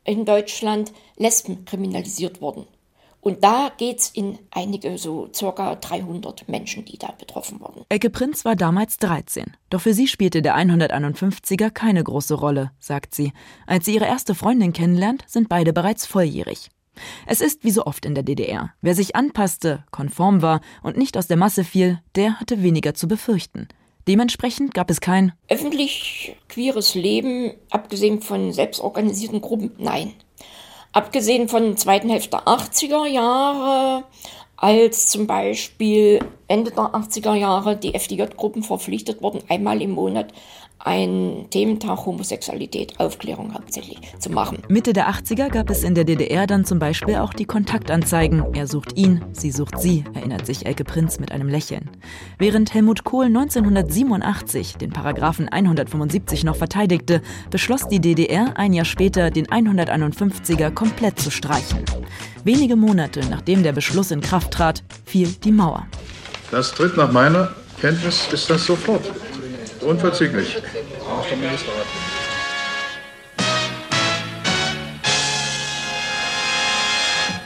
in 0.04 0.24
Deutschland 0.24 0.92
Lesben 1.16 1.64
kriminalisiert 1.64 2.40
wurden. 2.40 2.66
Und 3.20 3.42
da 3.42 3.70
geht 3.76 3.98
es 3.98 4.10
in 4.10 4.38
einige, 4.50 4.96
so 4.96 5.28
circa 5.34 5.74
300 5.74 6.48
Menschen, 6.48 6.84
die 6.84 6.98
da 6.98 7.12
betroffen 7.18 7.60
wurden. 7.60 7.84
Ecke 7.88 8.10
Prinz 8.10 8.44
war 8.44 8.54
damals 8.56 8.96
13. 8.98 9.56
Doch 9.70 9.80
für 9.80 9.92
sie 9.92 10.06
spielte 10.06 10.40
der 10.40 10.56
151er 10.56 11.70
keine 11.70 12.02
große 12.02 12.34
Rolle, 12.34 12.70
sagt 12.78 13.14
sie. 13.14 13.32
Als 13.66 13.86
sie 13.86 13.96
ihre 13.96 14.06
erste 14.06 14.34
Freundin 14.34 14.72
kennenlernt, 14.72 15.24
sind 15.26 15.48
beide 15.48 15.72
bereits 15.72 16.06
volljährig. 16.06 16.70
Es 17.26 17.40
ist 17.40 17.64
wie 17.64 17.70
so 17.70 17.84
oft 17.84 18.06
in 18.06 18.14
der 18.14 18.24
DDR. 18.24 18.72
Wer 18.80 18.94
sich 18.94 19.14
anpasste, 19.14 19.84
konform 19.90 20.42
war 20.42 20.60
und 20.82 20.96
nicht 20.96 21.16
aus 21.16 21.26
der 21.26 21.36
Masse 21.36 21.64
fiel, 21.64 22.00
der 22.14 22.40
hatte 22.40 22.62
weniger 22.62 22.94
zu 22.94 23.08
befürchten. 23.08 23.68
Dementsprechend 24.08 24.72
gab 24.72 24.90
es 24.90 25.02
kein 25.02 25.32
öffentlich 25.48 26.34
queeres 26.48 26.94
Leben, 26.94 27.52
abgesehen 27.68 28.22
von 28.22 28.54
selbstorganisierten 28.54 29.42
Gruppen. 29.42 29.72
Nein. 29.76 30.14
Abgesehen 30.92 31.48
von 31.48 31.64
der 31.64 31.76
zweiten 31.76 32.08
Hälfte 32.08 32.30
der 32.30 32.46
80er 32.46 33.06
Jahre, 33.06 34.04
als 34.56 35.08
zum 35.08 35.26
Beispiel 35.26 36.20
Ende 36.48 36.70
der 36.70 36.94
80er 36.94 37.34
Jahre 37.34 37.76
die 37.76 37.94
FDJ-Gruppen 37.94 38.62
verpflichtet 38.62 39.20
wurden, 39.20 39.40
einmal 39.48 39.82
im 39.82 39.90
Monat 39.90 40.32
einen 40.78 41.50
Thementag 41.50 42.06
Homosexualität, 42.06 42.98
Aufklärung 42.98 43.52
hauptsächlich 43.52 43.98
zu 44.18 44.30
machen. 44.30 44.62
Mitte 44.68 44.94
der 44.94 45.10
80er 45.10 45.50
gab 45.50 45.68
es 45.68 45.82
in 45.82 45.94
der 45.94 46.04
DDR 46.04 46.46
dann 46.46 46.64
zum 46.64 46.78
Beispiel 46.78 47.16
auch 47.16 47.34
die 47.34 47.44
Kontaktanzeigen. 47.44 48.54
Er 48.54 48.66
sucht 48.66 48.96
ihn, 48.96 49.22
sie 49.32 49.50
sucht 49.50 49.78
sie, 49.78 50.04
erinnert 50.14 50.46
sich 50.46 50.64
Elke 50.64 50.84
Prinz 50.84 51.20
mit 51.20 51.32
einem 51.32 51.48
Lächeln. 51.48 51.90
Während 52.38 52.72
Helmut 52.72 53.04
Kohl 53.04 53.26
1987 53.26 54.76
den 54.76 54.90
Paragraphen 54.90 55.48
175 55.48 56.44
noch 56.44 56.56
verteidigte, 56.56 57.20
beschloss 57.50 57.88
die 57.88 58.00
DDR 58.00 58.56
ein 58.56 58.72
Jahr 58.72 58.86
später, 58.86 59.30
den 59.30 59.48
151er 59.48 60.70
komplett 60.70 61.18
zu 61.18 61.30
streichen. 61.30 61.84
Wenige 62.44 62.76
Monate 62.76 63.20
nachdem 63.28 63.62
der 63.62 63.72
Beschluss 63.72 64.12
in 64.12 64.22
Kraft 64.22 64.52
trat, 64.52 64.82
fiel 65.04 65.28
die 65.44 65.52
Mauer. 65.52 65.86
Das 66.50 66.72
tritt 66.72 66.96
nach 66.96 67.12
meiner 67.12 67.50
Kenntnis 67.80 68.26
ist 68.32 68.48
das 68.48 68.64
sofort. 68.64 69.02
Unverzüglich. 69.82 70.56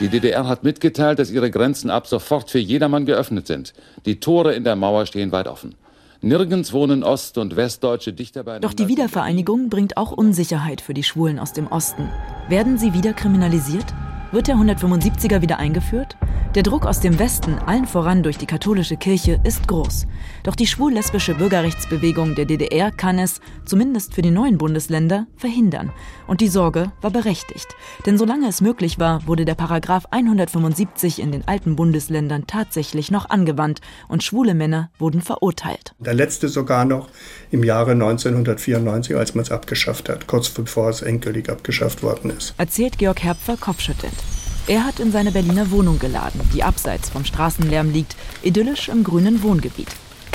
Die 0.00 0.08
DDR 0.08 0.48
hat 0.48 0.64
mitgeteilt, 0.64 1.18
dass 1.18 1.30
ihre 1.30 1.50
Grenzen 1.50 1.90
ab 1.90 2.06
sofort 2.06 2.50
für 2.50 2.58
jedermann 2.58 3.06
geöffnet 3.06 3.46
sind. 3.46 3.74
Die 4.06 4.20
Tore 4.20 4.54
in 4.54 4.64
der 4.64 4.76
Mauer 4.76 5.06
stehen 5.06 5.32
weit 5.32 5.48
offen. 5.48 5.74
Nirgends 6.20 6.72
wohnen 6.72 7.02
Ost- 7.02 7.36
und 7.38 7.56
Westdeutsche 7.56 8.12
dichter 8.12 8.44
beieinander. 8.44 8.68
Doch 8.68 8.74
die 8.74 8.86
Wiedervereinigung 8.86 9.68
bringt 9.68 9.96
auch 9.96 10.12
Unsicherheit 10.12 10.80
für 10.80 10.94
die 10.94 11.02
Schwulen 11.02 11.40
aus 11.40 11.52
dem 11.52 11.66
Osten. 11.66 12.08
Werden 12.48 12.78
sie 12.78 12.94
wieder 12.94 13.12
kriminalisiert? 13.12 13.86
Wird 14.32 14.48
der 14.48 14.56
175er 14.56 15.42
wieder 15.42 15.58
eingeführt? 15.58 16.16
Der 16.54 16.62
Druck 16.62 16.84
aus 16.84 17.00
dem 17.00 17.18
Westen, 17.18 17.58
allen 17.58 17.86
voran 17.86 18.22
durch 18.22 18.36
die 18.36 18.46
katholische 18.46 18.98
Kirche, 18.98 19.40
ist 19.42 19.68
groß. 19.68 20.06
Doch 20.42 20.54
die 20.54 20.66
schwul-lesbische 20.66 21.34
Bürgerrechtsbewegung 21.34 22.34
der 22.34 22.44
DDR 22.44 22.90
kann 22.90 23.18
es, 23.18 23.40
zumindest 23.64 24.14
für 24.14 24.20
die 24.20 24.30
neuen 24.30 24.58
Bundesländer, 24.58 25.26
verhindern. 25.36 25.92
Und 26.26 26.42
die 26.42 26.48
Sorge 26.48 26.92
war 27.00 27.10
berechtigt. 27.10 27.68
Denn 28.04 28.18
solange 28.18 28.48
es 28.48 28.60
möglich 28.60 28.98
war, 28.98 29.26
wurde 29.26 29.46
der 29.46 29.54
Paragraph 29.54 30.06
175 30.10 31.20
in 31.20 31.32
den 31.32 31.48
alten 31.48 31.74
Bundesländern 31.76 32.46
tatsächlich 32.46 33.10
noch 33.10 33.30
angewandt 33.30 33.80
und 34.08 34.22
schwule 34.22 34.54
Männer 34.54 34.90
wurden 34.98 35.22
verurteilt. 35.22 35.94
Der 36.00 36.14
letzte 36.14 36.48
sogar 36.48 36.84
noch 36.84 37.08
im 37.50 37.64
Jahre 37.64 37.92
1994, 37.92 39.16
als 39.16 39.34
man 39.34 39.42
es 39.42 39.50
abgeschafft 39.50 40.10
hat, 40.10 40.26
kurz 40.26 40.50
bevor 40.50 40.90
es 40.90 41.00
endgültig 41.00 41.50
abgeschafft 41.50 42.02
worden 42.02 42.30
ist. 42.30 42.54
Erzählt 42.58 42.98
Georg 42.98 43.22
Herpfer 43.22 43.56
kopfschüttelnd. 43.56 44.21
Er 44.68 44.84
hat 44.84 45.00
in 45.00 45.10
seine 45.10 45.32
Berliner 45.32 45.72
Wohnung 45.72 45.98
geladen, 45.98 46.40
die 46.54 46.62
abseits 46.62 47.10
vom 47.10 47.24
Straßenlärm 47.24 47.90
liegt, 47.90 48.14
idyllisch 48.42 48.88
im 48.88 49.02
grünen 49.02 49.42
Wohngebiet. 49.42 49.88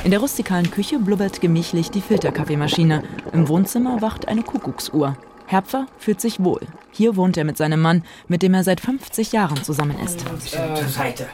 In 0.04 0.12
der 0.12 0.20
rustikalen 0.20 0.70
Küche 0.70 1.00
blubbert 1.00 1.40
gemächlich 1.40 1.92
die 1.92 2.02
Filterkaffeemaschine. 2.02 3.04
Im 3.32 3.48
Wohnzimmer 3.48 4.02
wacht 4.02 4.28
eine 4.28 4.44
Kuckucksuhr. 4.44 5.18
Herpfer 5.46 5.88
fühlt 5.98 6.20
sich 6.20 6.44
wohl. 6.44 6.60
Hier 6.92 7.16
wohnt 7.16 7.38
er 7.38 7.46
mit 7.46 7.56
seinem 7.56 7.82
Mann, 7.82 8.04
mit 8.28 8.42
dem 8.42 8.54
er 8.54 8.66
seit 8.66 8.82
50 8.82 9.32
Jahren 9.32 9.64
zusammen 9.64 9.98
ist. 10.00 10.26
Äh, 10.54 10.88
Seite. 10.90 11.28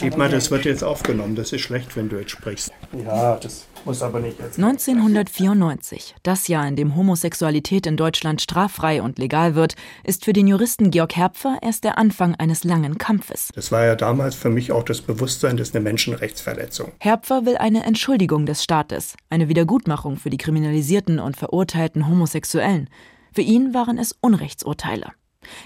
Gib 0.00 0.16
mal, 0.16 0.28
das 0.28 0.50
wird 0.50 0.64
jetzt 0.64 0.82
aufgenommen. 0.82 1.36
Das 1.36 1.52
ist 1.52 1.60
schlecht, 1.60 1.96
wenn 1.96 2.08
du 2.08 2.18
jetzt 2.18 2.32
sprichst. 2.32 2.72
Ja, 3.04 3.36
das 3.36 3.66
muss 3.84 4.02
aber 4.02 4.18
nicht 4.18 4.38
jetzt. 4.40 4.58
1994, 4.58 6.16
das 6.22 6.48
Jahr, 6.48 6.66
in 6.66 6.76
dem 6.76 6.96
Homosexualität 6.96 7.86
in 7.86 7.96
Deutschland 7.96 8.42
straffrei 8.42 9.00
und 9.00 9.18
legal 9.18 9.54
wird, 9.54 9.76
ist 10.02 10.24
für 10.24 10.32
den 10.32 10.48
Juristen 10.48 10.90
Georg 10.90 11.16
Herpfer 11.16 11.58
erst 11.62 11.84
der 11.84 11.98
Anfang 11.98 12.34
eines 12.34 12.64
langen 12.64 12.98
Kampfes. 12.98 13.50
Das 13.54 13.70
war 13.70 13.84
ja 13.84 13.94
damals 13.94 14.34
für 14.34 14.50
mich 14.50 14.72
auch 14.72 14.82
das 14.82 15.00
Bewusstsein, 15.00 15.56
das 15.56 15.68
ist 15.68 15.76
eine 15.76 15.84
Menschenrechtsverletzung. 15.84 16.90
Herpfer 16.98 17.46
will 17.46 17.56
eine 17.56 17.84
Entschuldigung 17.84 18.44
des 18.44 18.64
Staates, 18.64 19.14
eine 19.30 19.48
Wiedergutmachung 19.48 20.16
für 20.16 20.30
die 20.30 20.38
kriminalisierten 20.38 21.20
und 21.20 21.36
verurteilten 21.36 22.08
Homosexuellen. 22.08 22.88
Für 23.32 23.42
ihn 23.42 23.72
waren 23.72 23.98
es 23.98 24.16
Unrechtsurteile. 24.20 25.12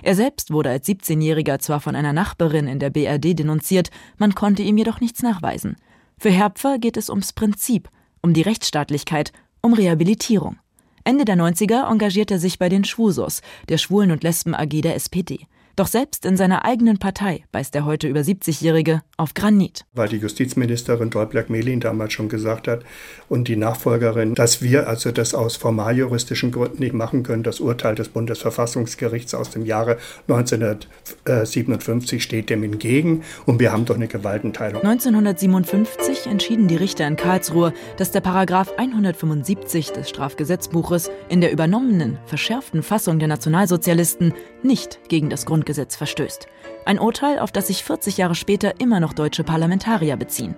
Er 0.02 0.14
selbst 0.14 0.50
wurde 0.50 0.70
als 0.70 0.88
17-Jähriger 0.88 1.58
zwar 1.58 1.80
von 1.80 1.96
einer 1.96 2.12
Nachbarin 2.12 2.66
in 2.66 2.78
der 2.78 2.90
BRD 2.90 3.38
denunziert, 3.38 3.90
man 4.18 4.34
konnte 4.34 4.62
ihm 4.62 4.76
jedoch 4.76 5.00
nichts 5.00 5.22
nachweisen. 5.22 5.76
Für 6.18 6.30
Herpfer 6.30 6.78
geht 6.78 6.96
es 6.96 7.10
ums 7.10 7.32
Prinzip, 7.32 7.88
um 8.22 8.34
die 8.34 8.42
Rechtsstaatlichkeit, 8.42 9.32
um 9.60 9.72
Rehabilitierung. 9.72 10.58
Ende 11.04 11.24
der 11.24 11.36
90er 11.36 11.90
engagiert 11.90 12.30
er 12.30 12.38
sich 12.38 12.58
bei 12.58 12.68
den 12.68 12.84
Schwusos, 12.84 13.42
der 13.68 13.78
Schwulen- 13.78 14.10
und 14.10 14.22
Lesben 14.22 14.54
AG 14.54 14.80
der 14.80 14.94
SPD. 14.94 15.46
Doch 15.76 15.88
selbst 15.88 16.24
in 16.24 16.36
seiner 16.36 16.64
eigenen 16.64 16.98
Partei 16.98 17.42
beißt 17.50 17.74
der 17.74 17.84
heute 17.84 18.06
über 18.06 18.20
70-Jährige 18.20 19.02
auf 19.16 19.34
Granit. 19.34 19.84
Weil 19.92 20.08
die 20.08 20.18
Justizministerin 20.18 21.10
Däubler-Melin 21.10 21.80
damals 21.80 22.12
schon 22.12 22.28
gesagt 22.28 22.68
hat 22.68 22.84
und 23.28 23.48
die 23.48 23.56
Nachfolgerin, 23.56 24.36
dass 24.36 24.62
wir 24.62 24.86
also 24.88 25.10
das 25.10 25.34
aus 25.34 25.56
formaljuristischen 25.56 26.52
Gründen 26.52 26.78
nicht 26.78 26.94
machen 26.94 27.24
können. 27.24 27.42
Das 27.42 27.58
Urteil 27.58 27.96
des 27.96 28.08
Bundesverfassungsgerichts 28.08 29.34
aus 29.34 29.50
dem 29.50 29.66
Jahre 29.66 29.98
1957 30.28 32.22
steht 32.22 32.50
dem 32.50 32.62
entgegen 32.62 33.24
und 33.44 33.58
wir 33.58 33.72
haben 33.72 33.84
doch 33.84 33.96
eine 33.96 34.06
Gewaltenteilung. 34.06 34.80
1957 34.80 36.26
entschieden 36.26 36.68
die 36.68 36.76
Richter 36.76 37.08
in 37.08 37.16
Karlsruhe, 37.16 37.72
dass 37.96 38.12
der 38.12 38.20
Paragraph 38.20 38.72
175 38.76 39.90
des 39.90 40.08
Strafgesetzbuches 40.08 41.10
in 41.28 41.40
der 41.40 41.50
übernommenen, 41.50 42.18
verschärften 42.26 42.84
Fassung 42.84 43.18
der 43.18 43.26
Nationalsozialisten 43.26 44.34
nicht 44.62 45.00
gegen 45.08 45.30
das 45.30 45.44
Grundgesetz 45.46 45.63
Grundgesetz 45.64 45.96
verstößt. 45.96 46.46
Ein 46.84 46.98
Urteil, 46.98 47.38
auf 47.38 47.50
das 47.50 47.68
sich 47.68 47.84
40 47.84 48.18
Jahre 48.18 48.34
später 48.34 48.80
immer 48.80 49.00
noch 49.00 49.14
deutsche 49.14 49.44
Parlamentarier 49.44 50.16
beziehen. 50.16 50.54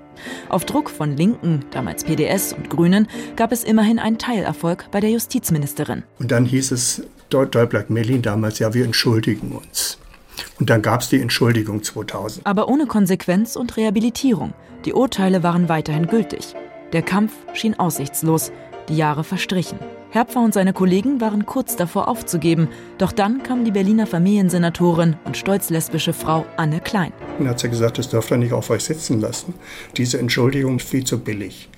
Auf 0.49 0.65
Druck 0.65 0.91
von 0.91 1.17
Linken, 1.17 1.65
damals 1.71 2.03
PDS 2.03 2.53
und 2.53 2.69
Grünen, 2.69 3.07
gab 3.37 3.53
es 3.53 3.63
immerhin 3.63 4.01
einen 4.01 4.19
Teilerfolg 4.19 4.91
bei 4.91 4.99
der 4.99 5.11
Justizministerin. 5.11 6.03
Und 6.19 6.33
dann 6.33 6.45
hieß 6.45 6.73
es 6.73 7.05
Deublatt-Melin 7.31 8.23
damals, 8.23 8.59
ja, 8.59 8.75
wir 8.75 8.85
entschuldigen 8.85 9.53
uns. 9.53 9.99
Und 10.59 10.69
dann 10.71 10.83
gab 10.83 11.03
es 11.03 11.09
die 11.09 11.21
Entschuldigung 11.21 11.85
2000. 11.85 12.45
Aber 12.45 12.69
ohne 12.69 12.87
Konsequenz 12.87 13.55
und 13.55 13.77
Rehabilitierung. 13.77 14.53
Die 14.85 14.93
Urteile 14.93 15.45
waren 15.45 15.69
weiterhin 15.69 16.09
gültig. 16.09 16.55
Der 16.93 17.03
Kampf 17.03 17.33
schien 17.55 17.79
aussichtslos. 17.79 18.51
Die 18.89 18.97
Jahre 18.97 19.23
verstrichen. 19.23 19.79
Herpfer 20.17 20.43
und 20.43 20.55
seine 20.55 20.73
Kollegen 20.73 21.21
waren 21.21 21.45
kurz 21.45 21.77
davor 21.77 22.09
aufzugeben, 22.09 22.69
doch 22.97 23.13
dann 23.13 23.43
kam 23.43 23.67
die 23.67 23.71
Berliner 23.71 24.07
Familiensenatorin 24.07 25.17
und 25.27 25.37
stolz 25.37 25.69
lesbische 25.69 26.15
Frau 26.15 26.47
Anne 26.57 26.81
Klein. 26.81 27.13
Dann 27.37 27.51
hat 27.51 27.61
sie 27.61 27.69
gesagt, 27.69 27.99
das 27.99 28.09
dürft 28.09 28.31
ihr 28.31 28.39
nicht 28.39 28.55
auf 28.55 28.71
euch 28.71 28.83
sitzen 28.85 29.21
lassen. 29.21 29.53
Diese 29.99 30.19
Entschuldigung 30.19 30.79
ist 30.79 30.89
viel 30.89 31.05
zu 31.05 31.19
billig. 31.19 31.69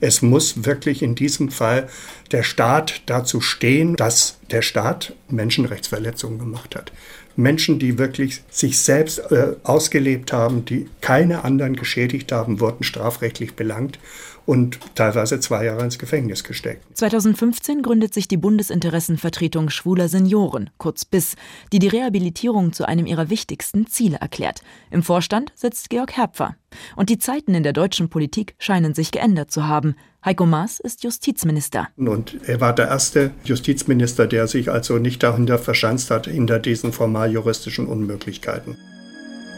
Es 0.00 0.22
muss 0.22 0.64
wirklich 0.64 1.02
in 1.02 1.14
diesem 1.14 1.52
Fall 1.52 1.88
der 2.32 2.42
Staat 2.42 3.02
dazu 3.06 3.40
stehen, 3.40 3.94
dass 3.94 4.38
der 4.50 4.62
Staat 4.62 5.14
Menschenrechtsverletzungen 5.28 6.40
gemacht 6.40 6.74
hat. 6.74 6.90
Menschen, 7.36 7.78
die 7.78 7.96
wirklich 7.96 8.42
sich 8.50 8.80
selbst 8.80 9.18
äh, 9.30 9.54
ausgelebt 9.62 10.32
haben, 10.32 10.64
die 10.64 10.88
keine 11.00 11.44
anderen 11.44 11.76
geschädigt 11.76 12.32
haben, 12.32 12.58
wurden 12.58 12.82
strafrechtlich 12.82 13.54
belangt 13.54 14.00
und 14.46 14.78
teilweise 14.94 15.40
zwei 15.40 15.64
Jahre 15.64 15.84
ins 15.84 15.98
Gefängnis 15.98 16.44
gesteckt. 16.44 16.84
2015 16.96 17.82
gründet 17.82 18.14
sich 18.14 18.28
die 18.28 18.36
Bundesinteressenvertretung 18.36 19.70
schwuler 19.70 20.08
Senioren, 20.08 20.70
kurz 20.78 21.04
BIS, 21.04 21.36
die 21.72 21.78
die 21.78 21.88
Rehabilitierung 21.88 22.72
zu 22.72 22.86
einem 22.86 23.06
ihrer 23.06 23.30
wichtigsten 23.30 23.86
Ziele 23.86 24.18
erklärt. 24.18 24.62
Im 24.90 25.02
Vorstand 25.02 25.52
sitzt 25.54 25.90
Georg 25.90 26.16
Herpfer. 26.16 26.56
Und 26.96 27.08
die 27.08 27.18
Zeiten 27.18 27.54
in 27.54 27.62
der 27.62 27.72
deutschen 27.72 28.08
Politik 28.08 28.54
scheinen 28.58 28.94
sich 28.94 29.12
geändert 29.12 29.50
zu 29.50 29.66
haben. 29.66 29.94
Heiko 30.24 30.46
Maas 30.46 30.80
ist 30.80 31.04
Justizminister. 31.04 31.88
Und 31.96 32.38
er 32.46 32.60
war 32.60 32.74
der 32.74 32.88
erste 32.88 33.32
Justizminister, 33.44 34.26
der 34.26 34.46
sich 34.48 34.70
also 34.70 34.98
nicht 34.98 35.22
dahinter 35.22 35.58
verschanzt 35.58 36.10
hat, 36.10 36.26
hinter 36.26 36.58
diesen 36.58 36.92
formal 36.92 37.30
juristischen 37.30 37.86
Unmöglichkeiten. 37.86 38.76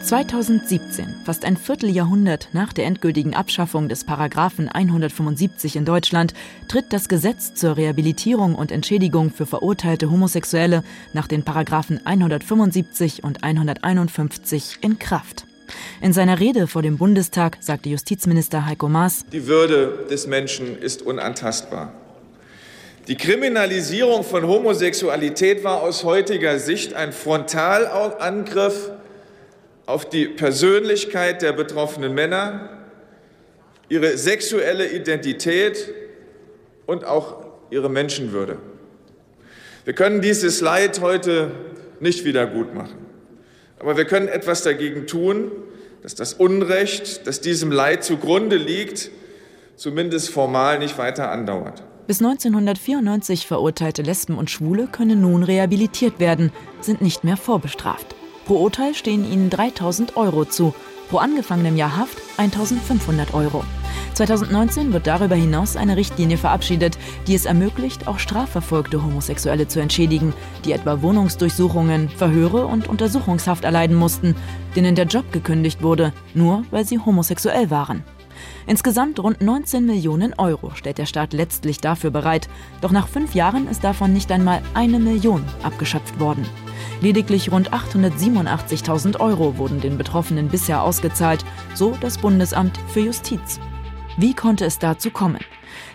2017, 0.03 1.15
fast 1.25 1.43
ein 1.43 1.57
Vierteljahrhundert 1.57 2.49
nach 2.53 2.71
der 2.71 2.85
endgültigen 2.85 3.33
Abschaffung 3.33 3.89
des 3.89 4.03
Paragraphen 4.03 4.69
175 4.69 5.75
in 5.75 5.85
Deutschland, 5.85 6.33
tritt 6.67 6.93
das 6.93 7.09
Gesetz 7.09 7.53
zur 7.53 7.77
Rehabilitierung 7.77 8.55
und 8.55 8.71
Entschädigung 8.71 9.31
für 9.31 9.45
verurteilte 9.45 10.09
Homosexuelle 10.09 10.83
nach 11.13 11.27
den 11.27 11.43
Paragraphen 11.43 11.99
175 12.05 13.23
und 13.23 13.43
151 13.43 14.77
in 14.81 14.99
Kraft. 14.99 15.45
In 16.01 16.13
seiner 16.13 16.39
Rede 16.39 16.67
vor 16.67 16.81
dem 16.81 16.97
Bundestag 16.97 17.57
sagte 17.59 17.89
Justizminister 17.89 18.65
Heiko 18.65 18.87
Maas: 18.87 19.25
Die 19.31 19.47
Würde 19.47 20.05
des 20.09 20.27
Menschen 20.27 20.77
ist 20.77 21.01
unantastbar. 21.01 21.91
Die 23.07 23.15
Kriminalisierung 23.15 24.25
von 24.25 24.45
Homosexualität 24.45 25.63
war 25.63 25.81
aus 25.81 26.03
heutiger 26.03 26.59
Sicht 26.59 26.93
ein 26.93 27.13
Frontalangriff 27.13 28.91
auf 29.87 30.07
die 30.07 30.27
Persönlichkeit 30.27 31.41
der 31.41 31.53
betroffenen 31.53 32.13
Männer, 32.13 32.69
ihre 33.89 34.17
sexuelle 34.17 34.91
Identität 34.91 35.91
und 36.85 37.05
auch 37.05 37.37
ihre 37.71 37.89
Menschenwürde. 37.89 38.59
Wir 39.85 39.93
können 39.93 40.21
dieses 40.21 40.59
Leid 40.59 40.99
heute 41.01 41.51
nicht 42.01 42.25
wieder 42.25 42.45
gut 42.45 42.75
machen. 42.75 43.05
Aber 43.79 43.95
wir 43.95 44.05
können 44.05 44.27
etwas 44.27 44.63
dagegen 44.63 45.07
tun, 45.07 45.51
dass 46.03 46.15
das 46.15 46.33
Unrecht, 46.33 47.25
das 47.25 47.39
diesem 47.39 47.71
Leid 47.71 48.03
zugrunde 48.03 48.57
liegt, 48.57 49.09
zumindest 49.77 50.29
formal 50.29 50.79
nicht 50.79 50.97
weiter 50.97 51.31
andauert. 51.31 51.83
Bis 52.07 52.19
1994 52.19 53.47
verurteilte 53.47 54.01
Lesben 54.01 54.37
und 54.37 54.49
Schwule 54.49 54.87
können 54.87 55.21
nun 55.21 55.43
rehabilitiert 55.43 56.19
werden, 56.19 56.51
sind 56.81 57.01
nicht 57.01 57.23
mehr 57.23 57.37
vorbestraft. 57.37 58.16
Pro 58.47 58.55
Urteil 58.63 58.95
stehen 58.95 59.29
ihnen 59.29 59.49
3000 59.49 60.15
Euro 60.15 60.45
zu, 60.45 60.73
pro 61.09 61.17
angefangenem 61.17 61.75
Jahr 61.75 61.97
Haft 61.97 62.17
1500 62.37 63.33
Euro. 63.33 63.65
2019 64.13 64.93
wird 64.93 65.05
darüber 65.05 65.35
hinaus 65.35 65.75
eine 65.75 65.97
Richtlinie 65.97 66.37
verabschiedet, 66.37 66.97
die 67.27 67.35
es 67.35 67.43
ermöglicht, 67.43 68.07
auch 68.07 68.19
strafverfolgte 68.19 69.03
Homosexuelle 69.03 69.67
zu 69.67 69.81
entschädigen, 69.81 70.33
die 70.63 70.71
etwa 70.71 71.01
Wohnungsdurchsuchungen, 71.01 72.07
Verhöre 72.07 72.67
und 72.67 72.87
Untersuchungshaft 72.87 73.65
erleiden 73.65 73.97
mussten, 73.97 74.33
denen 74.77 74.95
der 74.95 75.07
Job 75.07 75.29
gekündigt 75.33 75.83
wurde, 75.83 76.13
nur 76.33 76.63
weil 76.71 76.85
sie 76.85 76.99
homosexuell 76.99 77.69
waren. 77.69 78.05
Insgesamt 78.65 79.19
rund 79.19 79.41
19 79.41 79.85
Millionen 79.85 80.33
Euro 80.35 80.71
stellt 80.73 80.99
der 80.99 81.05
Staat 81.05 81.33
letztlich 81.33 81.79
dafür 81.79 82.11
bereit, 82.11 82.47
doch 82.79 82.91
nach 82.91 83.09
fünf 83.09 83.35
Jahren 83.35 83.67
ist 83.67 83.83
davon 83.83 84.13
nicht 84.13 84.31
einmal 84.31 84.61
eine 84.73 84.99
Million 84.99 85.43
abgeschöpft 85.63 86.17
worden. 86.21 86.45
Lediglich 87.01 87.51
rund 87.51 87.71
887.000 87.71 89.19
Euro 89.19 89.57
wurden 89.57 89.79
den 89.81 89.97
Betroffenen 89.97 90.49
bisher 90.49 90.81
ausgezahlt, 90.81 91.45
so 91.73 91.95
das 92.01 92.17
Bundesamt 92.17 92.77
für 92.87 93.01
Justiz. 93.01 93.59
Wie 94.17 94.33
konnte 94.33 94.65
es 94.65 94.79
dazu 94.79 95.11
kommen? 95.11 95.41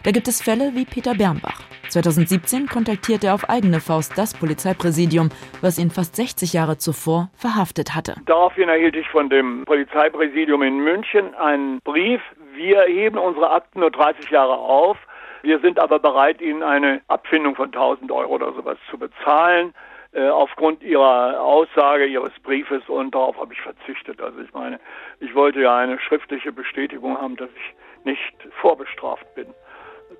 Da 0.05 0.13
gibt 0.13 0.29
es 0.29 0.41
Fälle 0.41 0.73
wie 0.75 0.85
Peter 0.85 1.15
Bernbach. 1.15 1.61
2017 1.89 2.69
kontaktierte 2.69 3.27
er 3.27 3.35
auf 3.35 3.51
eigene 3.51 3.81
Faust 3.81 4.17
das 4.17 4.33
Polizeipräsidium, 4.33 5.29
was 5.61 5.79
ihn 5.79 5.91
fast 5.91 6.17
60 6.17 6.53
Jahre 6.53 6.79
zuvor 6.79 7.31
verhaftet 7.35 7.95
hatte. 7.95 8.15
Daraufhin 8.27 8.69
erhielt 8.69 8.97
ich 8.97 9.09
von 9.09 9.29
dem 9.29 9.65
Polizeipräsidium 9.67 10.63
in 10.63 10.79
München 10.79 11.35
einen 11.35 11.81
Brief. 11.81 12.21
Wir 12.55 12.83
heben 12.83 13.19
unsere 13.19 13.51
Akten 13.51 13.81
nur 13.81 13.91
30 13.91 14.31
Jahre 14.31 14.57
auf. 14.57 14.97
Wir 15.43 15.59
sind 15.59 15.81
aber 15.81 15.99
bereit, 15.99 16.41
Ihnen 16.41 16.63
eine 16.63 17.03
Abfindung 17.09 17.57
von 17.57 17.67
1000 17.67 18.11
Euro 18.13 18.35
oder 18.35 18.53
sowas 18.53 18.79
zu 18.89 18.97
bezahlen 18.97 19.75
äh, 20.13 20.29
aufgrund 20.29 20.83
ihrer 20.83 21.41
Aussage, 21.41 22.07
ihres 22.07 22.33
Briefes 22.43 22.83
und 22.89 23.15
darauf 23.15 23.39
habe 23.39 23.55
ich 23.55 23.61
verzichtet. 23.61 24.21
Also 24.21 24.41
ich 24.41 24.53
meine, 24.53 24.79
ich 25.21 25.35
wollte 25.35 25.61
ja 25.61 25.77
eine 25.77 25.99
schriftliche 25.99 26.53
Bestätigung 26.53 27.17
haben, 27.17 27.37
dass 27.37 27.49
ich 27.51 28.05
nicht 28.05 28.35
vorbestraft 28.61 29.27
bin. 29.35 29.47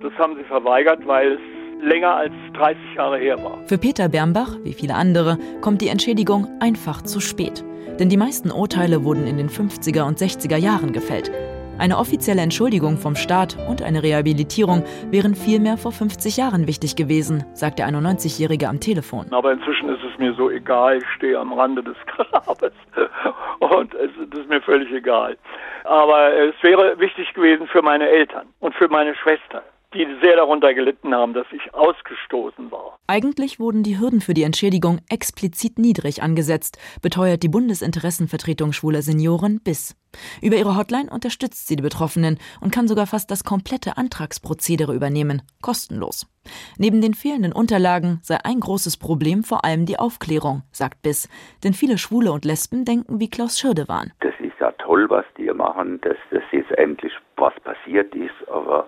Das 0.01 0.13
haben 0.17 0.35
sie 0.35 0.43
verweigert, 0.43 1.05
weil 1.05 1.33
es 1.33 1.83
länger 1.83 2.15
als 2.15 2.33
30 2.53 2.95
Jahre 2.95 3.19
her 3.19 3.43
war. 3.43 3.59
Für 3.67 3.77
Peter 3.77 4.09
Bernbach, 4.09 4.57
wie 4.63 4.73
viele 4.73 4.95
andere, 4.95 5.37
kommt 5.61 5.81
die 5.81 5.89
Entschädigung 5.89 6.47
einfach 6.59 7.01
zu 7.03 7.19
spät. 7.19 7.63
Denn 7.99 8.09
die 8.09 8.17
meisten 8.17 8.49
Urteile 8.51 9.03
wurden 9.03 9.27
in 9.27 9.37
den 9.37 9.49
50er 9.49 10.07
und 10.07 10.17
60er 10.17 10.57
Jahren 10.57 10.93
gefällt. 10.93 11.31
Eine 11.79 11.97
offizielle 11.97 12.41
Entschuldigung 12.41 12.97
vom 12.97 13.15
Staat 13.15 13.57
und 13.67 13.81
eine 13.81 14.03
Rehabilitierung 14.03 14.83
wären 15.09 15.33
vielmehr 15.33 15.77
vor 15.77 15.91
50 15.91 16.37
Jahren 16.37 16.67
wichtig 16.67 16.95
gewesen, 16.95 17.43
sagt 17.53 17.79
der 17.79 17.87
91-Jährige 17.87 18.69
am 18.69 18.79
Telefon. 18.79 19.25
Aber 19.31 19.51
inzwischen 19.51 19.89
ist 19.89 20.03
es 20.03 20.17
mir 20.19 20.33
so 20.35 20.49
egal, 20.51 20.97
ich 20.97 21.07
stehe 21.15 21.37
am 21.37 21.51
Rande 21.51 21.83
des 21.83 21.97
Grabes 22.05 22.73
und 23.59 23.93
es 23.95 24.11
ist 24.39 24.49
mir 24.49 24.61
völlig 24.61 24.91
egal. 24.91 25.35
Aber 25.83 26.31
es 26.33 26.55
wäre 26.61 26.97
wichtig 26.99 27.33
gewesen 27.33 27.67
für 27.67 27.81
meine 27.81 28.07
Eltern 28.07 28.47
und 28.59 28.75
für 28.75 28.87
meine 28.87 29.15
Schwester 29.15 29.63
die 29.93 30.07
sehr 30.21 30.35
darunter 30.35 30.73
gelitten 30.73 31.13
haben, 31.13 31.33
dass 31.33 31.45
ich 31.51 31.73
ausgestoßen 31.73 32.71
war. 32.71 32.97
Eigentlich 33.07 33.59
wurden 33.59 33.83
die 33.83 33.99
Hürden 33.99 34.21
für 34.21 34.33
die 34.33 34.43
Entschädigung 34.43 34.99
explizit 35.09 35.77
niedrig 35.77 36.21
angesetzt, 36.23 36.77
beteuert 37.01 37.43
die 37.43 37.49
Bundesinteressenvertretung 37.49 38.73
schwuler 38.73 39.01
Senioren 39.01 39.61
BIS. 39.63 39.95
Über 40.41 40.55
ihre 40.55 40.77
Hotline 40.77 41.09
unterstützt 41.09 41.67
sie 41.67 41.75
die 41.75 41.83
Betroffenen 41.83 42.37
und 42.61 42.73
kann 42.73 42.87
sogar 42.87 43.07
fast 43.07 43.31
das 43.31 43.43
komplette 43.43 43.97
Antragsprozedere 43.97 44.93
übernehmen, 44.93 45.41
kostenlos. 45.61 46.27
Neben 46.77 47.01
den 47.01 47.13
fehlenden 47.13 47.53
Unterlagen 47.53 48.19
sei 48.21 48.37
ein 48.43 48.59
großes 48.59 48.97
Problem 48.97 49.43
vor 49.43 49.65
allem 49.65 49.85
die 49.85 49.97
Aufklärung, 49.97 50.63
sagt 50.71 51.01
BIS. 51.01 51.29
Denn 51.63 51.73
viele 51.73 51.97
Schwule 51.97 52.31
und 52.31 52.45
Lesben 52.45 52.85
denken 52.85 53.19
wie 53.19 53.29
Klaus 53.29 53.59
Schirdewan. 53.59 54.11
Das 54.19 54.33
ist 54.39 54.59
ja 54.59 54.71
toll, 54.73 55.09
was 55.09 55.25
die 55.37 55.51
machen, 55.53 55.99
dass 56.01 56.17
das 56.31 56.43
jetzt 56.51 56.71
endlich 56.71 57.13
was 57.37 57.53
passiert 57.61 58.13
ist, 58.15 58.47
aber 58.49 58.87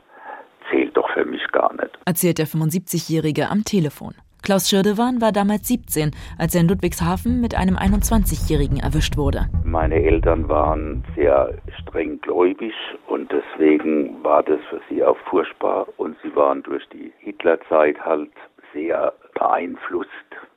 zählt 0.69 0.95
doch 0.98 1.10
für 1.13 1.25
mich 1.25 1.45
gar 1.51 1.74
nicht. 1.74 1.91
Erzählt 2.05 2.38
der 2.38 2.48
75-Jährige 2.48 3.50
am 3.50 3.63
Telefon. 3.63 4.15
Klaus 4.45 4.69
Schirdewan 4.69 5.22
war 5.22 5.31
damals 5.31 5.67
17, 5.67 6.12
als 6.38 6.53
er 6.53 6.62
in 6.62 6.67
Ludwigshafen 6.67 7.41
mit 7.41 7.55
einem 7.55 7.77
21-Jährigen 7.77 8.77
erwischt 8.77 9.18
wurde. 9.18 9.48
Meine 9.63 9.96
Eltern 9.96 10.48
waren 10.48 11.03
sehr 11.16 11.51
streng 11.81 12.22
gläubig 12.22 12.74
und 13.07 13.31
deswegen 13.31 14.24
war 14.24 14.44
das 14.44 14.59
für 14.70 14.79
sie 14.87 15.03
auch 15.03 15.18
furchtbar. 15.31 15.87
Und 15.98 16.16
sie 16.22 16.35
waren 16.35 16.61
durch 16.61 16.87
die 16.89 17.11
Hitlerzeit 17.18 18.00
halt 18.05 18.29
sehr 18.72 19.13
beeinflusst. 19.33 20.09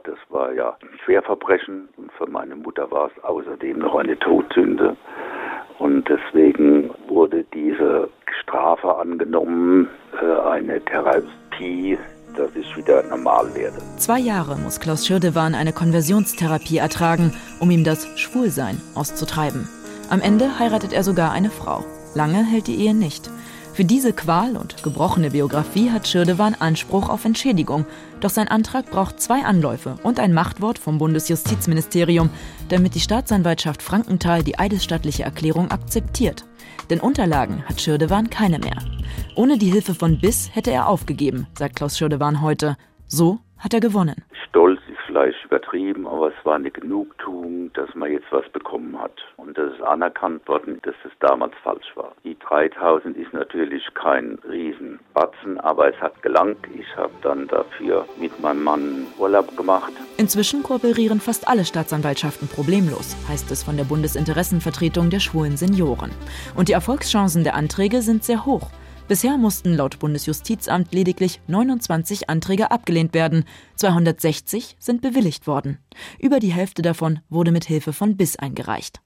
Das 0.05 0.19
war 0.29 0.53
ja 0.53 0.77
ein 0.83 0.99
Schwerverbrechen 1.05 1.89
und 1.97 2.13
für 2.13 2.27
meine 2.27 2.57
Mutter 2.57 2.91
war 2.91 3.07
es 3.07 3.25
außerdem 3.25 3.79
noch 3.79 3.95
eine 3.95 4.19
Todsünde. 4.19 4.99
Und 5.79 6.09
deswegen 6.09 6.91
wurde 7.09 7.45
diese 7.55 8.09
Strafe 8.43 8.97
angenommen, 8.97 9.89
äh, 10.21 10.49
eine 10.49 10.85
Therapie, 10.85 11.97
dass 12.37 12.55
ich 12.57 12.77
wieder 12.77 13.03
normal 13.05 13.55
werde. 13.55 13.79
Zwei 13.97 14.19
Jahre 14.19 14.57
muss 14.57 14.81
Klaus 14.81 15.07
Schirdewan 15.07 15.55
eine 15.55 15.73
Konversionstherapie 15.73 16.79
ertragen, 16.79 17.33
um 17.61 17.71
ihm 17.71 17.85
das 17.85 18.07
Schwulsein 18.19 18.81
auszutreiben. 18.95 19.69
Am 20.11 20.21
Ende 20.21 20.59
heiratet 20.59 20.93
er 20.93 21.05
sogar 21.05 21.33
eine 21.33 21.51
Frau. 21.51 21.85
Lange 22.15 22.45
hält 22.45 22.67
die 22.67 22.77
Ehe 22.77 22.95
nicht. 22.95 23.31
Für 23.79 23.85
diese 23.85 24.13
Qual 24.13 24.57
und 24.57 24.83
gebrochene 24.83 25.31
Biografie 25.31 25.93
hat 25.93 26.09
Schirdewan 26.09 26.57
Anspruch 26.57 27.09
auf 27.09 27.25
Entschädigung. 27.25 27.87
Doch 28.19 28.29
sein 28.29 28.49
Antrag 28.49 28.91
braucht 28.91 29.21
zwei 29.21 29.45
Anläufe 29.45 29.95
und 30.03 30.19
ein 30.19 30.35
Machtwort 30.35 30.81
vom 30.81 30.99
Bundesjustizministerium, 30.99 32.29
damit 32.71 32.97
die 32.97 33.01
Staatsanwaltschaft 33.01 33.81
Frankenthal 33.81 34.43
die 34.43 34.59
eidesstattliche 34.59 35.23
Erklärung 35.23 35.71
akzeptiert. 35.71 36.45
Denn 36.91 36.99
Unterlagen 36.99 37.63
hat 37.67 37.81
Schirdewan 37.81 38.31
keine 38.31 38.59
mehr. 38.59 38.79
Ohne 39.37 39.59
die 39.59 39.71
Hilfe 39.71 39.95
von 39.95 40.19
Biss 40.19 40.51
hätte 40.53 40.73
er 40.73 40.89
aufgegeben, 40.89 41.47
sagt 41.57 41.77
Klaus 41.77 41.97
Schirdewan 41.97 42.43
heute. 42.43 42.77
So 43.07 43.39
hat 43.59 43.75
er 43.75 43.81
gewonnen. 43.81 44.25
Stolz 44.49 44.78
vielleicht 45.19 45.45
übertrieben, 45.45 46.07
aber 46.07 46.29
es 46.29 46.45
war 46.45 46.57
eine 46.57 46.71
Genugtuung, 46.71 47.73
dass 47.75 47.95
man 47.95 48.11
jetzt 48.13 48.31
was 48.31 48.49
bekommen 48.51 48.99
hat. 49.01 49.13
Und 49.37 49.57
das 49.59 49.73
ist 49.73 49.83
anerkannt 49.83 50.47
worden, 50.49 50.81
dass 50.83 50.95
es 51.05 51.13
damals 51.21 51.55
falsch 51.63 51.93
war. 51.95 52.13
Die 52.25 52.37
3000 52.39 53.17
ist 53.17 53.33
natürlich 53.33 53.83
kein 53.95 54.39
Riesenbatzen, 54.49 55.59
aber 55.61 55.93
es 55.93 56.01
hat 56.01 56.23
gelangt. 56.23 56.59
Ich 56.79 56.97
habe 56.97 57.13
dann 57.23 57.49
dafür 57.49 58.07
mit 58.21 58.39
meinem 58.41 58.63
Mann 58.63 59.07
Urlaub 59.19 59.57
gemacht. 59.57 59.93
Inzwischen 60.17 60.63
kooperieren 60.63 61.21
fast 61.21 61.49
alle 61.49 61.65
Staatsanwaltschaften 61.65 62.49
problemlos, 62.49 63.17
heißt 63.29 63.51
es 63.51 63.63
von 63.63 63.77
der 63.77 63.85
Bundesinteressenvertretung 63.85 65.11
der 65.11 65.21
schwulen 65.21 65.57
Senioren. 65.57 66.11
Und 66.55 66.69
die 66.69 66.73
Erfolgschancen 66.73 67.45
der 67.45 67.55
Anträge 67.55 68.03
sind 68.03 68.25
sehr 68.25 68.47
hoch. 68.47 68.71
Bisher 69.09 69.39
mussten 69.39 69.75
laut 69.75 69.99
Bundesjustizamt 70.01 70.93
lediglich 70.93 71.41
29 71.47 72.29
Anträge 72.29 72.71
abgelehnt 72.71 73.15
werden, 73.15 73.47
260 73.77 74.77
sind 74.79 75.01
bewilligt 75.01 75.47
worden. 75.47 75.79
Über 76.19 76.41
die 76.41 76.53
Hälfte 76.53 76.83
davon 76.83 77.21
wurde 77.31 77.51
mit 77.51 77.65
Hilfe 77.65 77.95
von 77.95 78.19
BIS 78.19 78.37
eingereicht. 78.37 79.01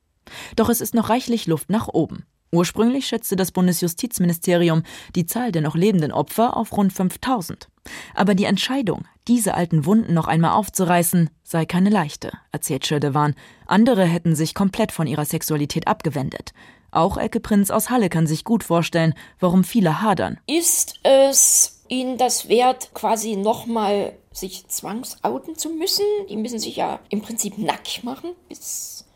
Doch 0.57 0.69
es 0.69 0.81
ist 0.81 0.95
noch 0.95 1.09
reichlich 1.09 1.47
Luft 1.47 1.71
nach 1.71 1.87
oben. 1.87 2.25
Ursprünglich 2.51 3.07
schätzte 3.07 3.37
das 3.37 3.53
Bundesjustizministerium 3.53 4.83
die 5.15 5.25
Zahl 5.25 5.53
der 5.53 5.63
noch 5.63 5.77
lebenden 5.77 6.11
Opfer 6.11 6.57
auf 6.57 6.77
rund 6.77 6.93
5000. 6.93 7.69
Aber 8.15 8.35
die 8.35 8.45
Entscheidung, 8.45 9.05
diese 9.29 9.55
alten 9.55 9.87
Wunden 9.87 10.15
noch 10.15 10.27
einmal 10.27 10.53
aufzureißen, 10.53 11.31
sei 11.45 11.65
keine 11.65 11.91
leichte, 11.91 12.33
erzählt 12.51 12.87
Schirdewan. 12.87 13.35
Andere 13.67 14.05
hätten 14.05 14.35
sich 14.35 14.55
komplett 14.55 14.91
von 14.91 15.07
ihrer 15.07 15.25
Sexualität 15.25 15.87
abgewendet. 15.87 16.53
Auch 16.93 17.17
Elke 17.17 17.41
Prinz 17.41 17.71
aus 17.71 17.89
Halle 17.89 18.11
kann 18.11 18.27
sich 18.27 18.45
gut 18.45 18.63
vorstellen, 18.63 19.15
warum 19.41 19.65
viele 19.65 20.03
hadern. 20.03 20.39
Ist 20.47 21.01
es 21.03 21.83
ihnen 21.89 22.19
das 22.19 22.49
wert, 22.49 22.91
quasi 22.93 23.37
nochmal 23.37 24.13
sich 24.31 24.69
zwangsouten 24.69 25.57
zu 25.57 25.71
müssen? 25.71 26.05
Die 26.29 26.37
müssen 26.37 26.59
sich 26.59 26.77
ja 26.77 27.01
im 27.09 27.23
Prinzip 27.23 27.57
nackig 27.57 28.05
machen, 28.05 28.33
bis 28.49 29.07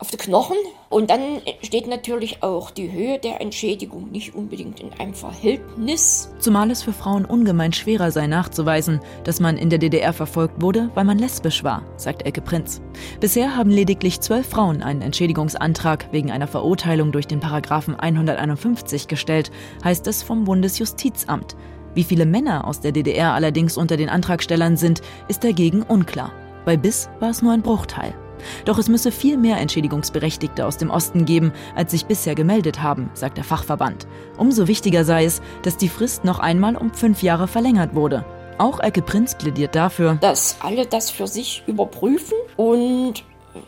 auf 0.00 0.10
die 0.10 0.16
Knochen. 0.16 0.56
Und 0.88 1.10
dann 1.10 1.40
steht 1.62 1.86
natürlich 1.86 2.42
auch 2.42 2.70
die 2.70 2.90
Höhe 2.90 3.18
der 3.18 3.40
Entschädigung 3.40 4.10
nicht 4.10 4.34
unbedingt 4.34 4.80
in 4.80 4.92
einem 4.94 5.14
Verhältnis. 5.14 6.32
Zumal 6.40 6.70
es 6.70 6.82
für 6.82 6.92
Frauen 6.92 7.24
ungemein 7.24 7.72
schwerer 7.72 8.10
sei 8.10 8.26
nachzuweisen, 8.26 9.00
dass 9.22 9.38
man 9.38 9.56
in 9.56 9.70
der 9.70 9.78
DDR 9.78 10.12
verfolgt 10.12 10.60
wurde, 10.60 10.90
weil 10.94 11.04
man 11.04 11.18
lesbisch 11.18 11.62
war, 11.62 11.82
sagt 11.96 12.24
Elke 12.24 12.40
Prinz. 12.40 12.80
Bisher 13.20 13.56
haben 13.56 13.70
lediglich 13.70 14.20
zwölf 14.20 14.48
Frauen 14.48 14.82
einen 14.82 15.02
Entschädigungsantrag 15.02 16.08
wegen 16.10 16.32
einer 16.32 16.48
Verurteilung 16.48 17.12
durch 17.12 17.28
den 17.28 17.40
Paragraphen 17.40 17.94
151 17.94 19.06
gestellt, 19.06 19.52
heißt 19.84 20.06
es 20.08 20.22
vom 20.24 20.44
Bundesjustizamt. 20.44 21.56
Wie 21.94 22.04
viele 22.04 22.26
Männer 22.26 22.66
aus 22.66 22.80
der 22.80 22.92
DDR 22.92 23.32
allerdings 23.34 23.76
unter 23.76 23.96
den 23.96 24.08
Antragstellern 24.08 24.76
sind, 24.76 25.02
ist 25.28 25.44
dagegen 25.44 25.82
unklar. 25.82 26.32
Bei 26.64 26.76
BIS 26.76 27.08
war 27.20 27.30
es 27.30 27.42
nur 27.42 27.52
ein 27.52 27.62
Bruchteil. 27.62 28.14
Doch 28.64 28.78
es 28.78 28.88
müsse 28.88 29.12
viel 29.12 29.36
mehr 29.36 29.58
Entschädigungsberechtigte 29.58 30.66
aus 30.66 30.76
dem 30.76 30.90
Osten 30.90 31.24
geben, 31.24 31.52
als 31.74 31.90
sich 31.90 32.06
bisher 32.06 32.34
gemeldet 32.34 32.82
haben, 32.82 33.10
sagt 33.14 33.36
der 33.36 33.44
Fachverband. 33.44 34.06
Umso 34.36 34.68
wichtiger 34.68 35.04
sei 35.04 35.24
es, 35.24 35.42
dass 35.62 35.76
die 35.76 35.88
Frist 35.88 36.24
noch 36.24 36.38
einmal 36.38 36.76
um 36.76 36.92
fünf 36.92 37.22
Jahre 37.22 37.48
verlängert 37.48 37.94
wurde. 37.94 38.24
Auch 38.58 38.80
Elke 38.80 39.02
Prinz 39.02 39.36
plädiert 39.36 39.74
dafür, 39.74 40.18
dass 40.20 40.56
alle 40.60 40.86
das 40.86 41.10
für 41.10 41.26
sich 41.26 41.62
überprüfen 41.66 42.36
und 42.56 43.24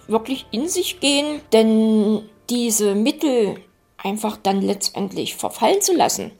wirklich 0.06 0.46
in 0.50 0.68
sich 0.68 1.00
gehen, 1.00 1.40
denn 1.52 2.22
diese 2.50 2.94
Mittel 2.94 3.56
einfach 3.96 4.36
dann 4.36 4.60
letztendlich 4.60 5.36
verfallen 5.36 5.80
zu 5.80 5.94
lassen, 5.94 6.32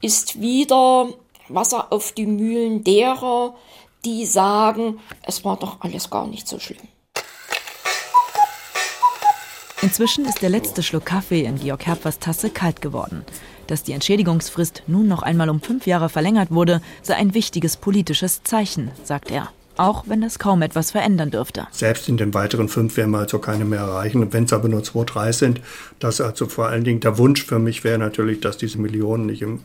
ist 0.00 0.40
wieder 0.40 1.08
Wasser 1.48 1.92
auf 1.92 2.12
die 2.12 2.26
Mühlen 2.26 2.84
derer, 2.84 3.54
die 4.04 4.26
sagen, 4.26 5.00
es 5.22 5.44
war 5.44 5.58
doch 5.58 5.80
alles 5.80 6.10
gar 6.10 6.26
nicht 6.26 6.48
so 6.48 6.58
schlimm. 6.58 6.88
Inzwischen 9.84 10.24
ist 10.24 10.40
der 10.40 10.48
letzte 10.48 10.82
Schluck 10.82 11.04
Kaffee 11.04 11.44
in 11.44 11.56
Georg 11.56 11.84
Herpfers 11.84 12.18
Tasse 12.18 12.48
kalt 12.48 12.80
geworden. 12.80 13.22
Dass 13.66 13.82
die 13.82 13.92
Entschädigungsfrist 13.92 14.82
nun 14.86 15.08
noch 15.08 15.22
einmal 15.22 15.50
um 15.50 15.60
fünf 15.60 15.86
Jahre 15.86 16.08
verlängert 16.08 16.50
wurde, 16.50 16.80
sei 17.02 17.16
ein 17.16 17.34
wichtiges 17.34 17.76
politisches 17.76 18.42
Zeichen, 18.44 18.90
sagt 19.02 19.30
er. 19.30 19.50
Auch 19.76 20.04
wenn 20.06 20.22
das 20.22 20.38
kaum 20.38 20.62
etwas 20.62 20.92
verändern 20.92 21.30
dürfte. 21.30 21.66
Selbst 21.70 22.08
in 22.08 22.16
den 22.16 22.32
weiteren 22.32 22.70
fünf 22.70 22.96
werden 22.96 23.10
wir 23.10 23.18
also 23.18 23.38
keine 23.40 23.66
mehr 23.66 23.80
erreichen. 23.80 24.32
Wenn 24.32 24.44
es 24.44 24.54
aber 24.54 24.70
nur 24.70 24.82
zwei, 24.84 25.04
drei 25.04 25.32
sind, 25.32 25.60
dass 25.98 26.18
also 26.22 26.46
vor 26.46 26.68
allen 26.68 26.84
Dingen 26.84 27.00
der 27.00 27.18
Wunsch 27.18 27.44
für 27.44 27.58
mich 27.58 27.84
wäre 27.84 27.98
natürlich, 27.98 28.40
dass 28.40 28.56
diese 28.56 28.78
Millionen 28.78 29.26
nicht 29.26 29.42
im 29.42 29.60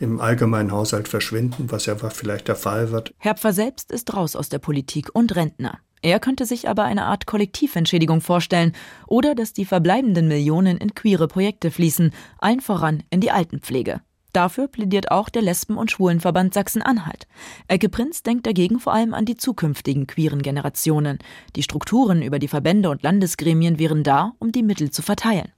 im 0.00 0.20
allgemeinen 0.20 0.72
Haushalt 0.72 1.06
verschwinden, 1.06 1.70
was 1.70 1.86
ja 1.86 1.94
vielleicht 1.96 2.48
der 2.48 2.56
Fall 2.56 2.90
wird. 2.90 3.14
Herpfer 3.18 3.52
selbst 3.52 3.92
ist 3.92 4.14
raus 4.14 4.34
aus 4.34 4.48
der 4.48 4.58
Politik 4.58 5.10
und 5.14 5.36
Rentner. 5.36 5.78
Er 6.02 6.18
könnte 6.18 6.46
sich 6.46 6.68
aber 6.68 6.84
eine 6.84 7.04
Art 7.04 7.26
Kollektiventschädigung 7.26 8.22
vorstellen 8.22 8.72
oder 9.06 9.34
dass 9.34 9.52
die 9.52 9.66
verbleibenden 9.66 10.28
Millionen 10.28 10.78
in 10.78 10.94
queere 10.94 11.28
Projekte 11.28 11.70
fließen, 11.70 12.12
allen 12.38 12.60
voran 12.60 13.02
in 13.10 13.20
die 13.20 13.30
Altenpflege. 13.30 14.00
Dafür 14.32 14.68
plädiert 14.68 15.10
auch 15.10 15.28
der 15.28 15.42
Lesben- 15.42 15.76
und 15.76 15.90
Schwulenverband 15.90 16.54
Sachsen-Anhalt. 16.54 17.26
Elke 17.68 17.88
Prinz 17.88 18.22
denkt 18.22 18.46
dagegen 18.46 18.78
vor 18.78 18.94
allem 18.94 19.12
an 19.12 19.24
die 19.24 19.36
zukünftigen 19.36 20.06
queeren 20.06 20.40
Generationen. 20.40 21.18
Die 21.56 21.64
Strukturen 21.64 22.22
über 22.22 22.38
die 22.38 22.48
Verbände 22.48 22.90
und 22.90 23.02
Landesgremien 23.02 23.78
wären 23.78 24.04
da, 24.04 24.32
um 24.38 24.52
die 24.52 24.62
Mittel 24.62 24.90
zu 24.90 25.02
verteilen. 25.02 25.52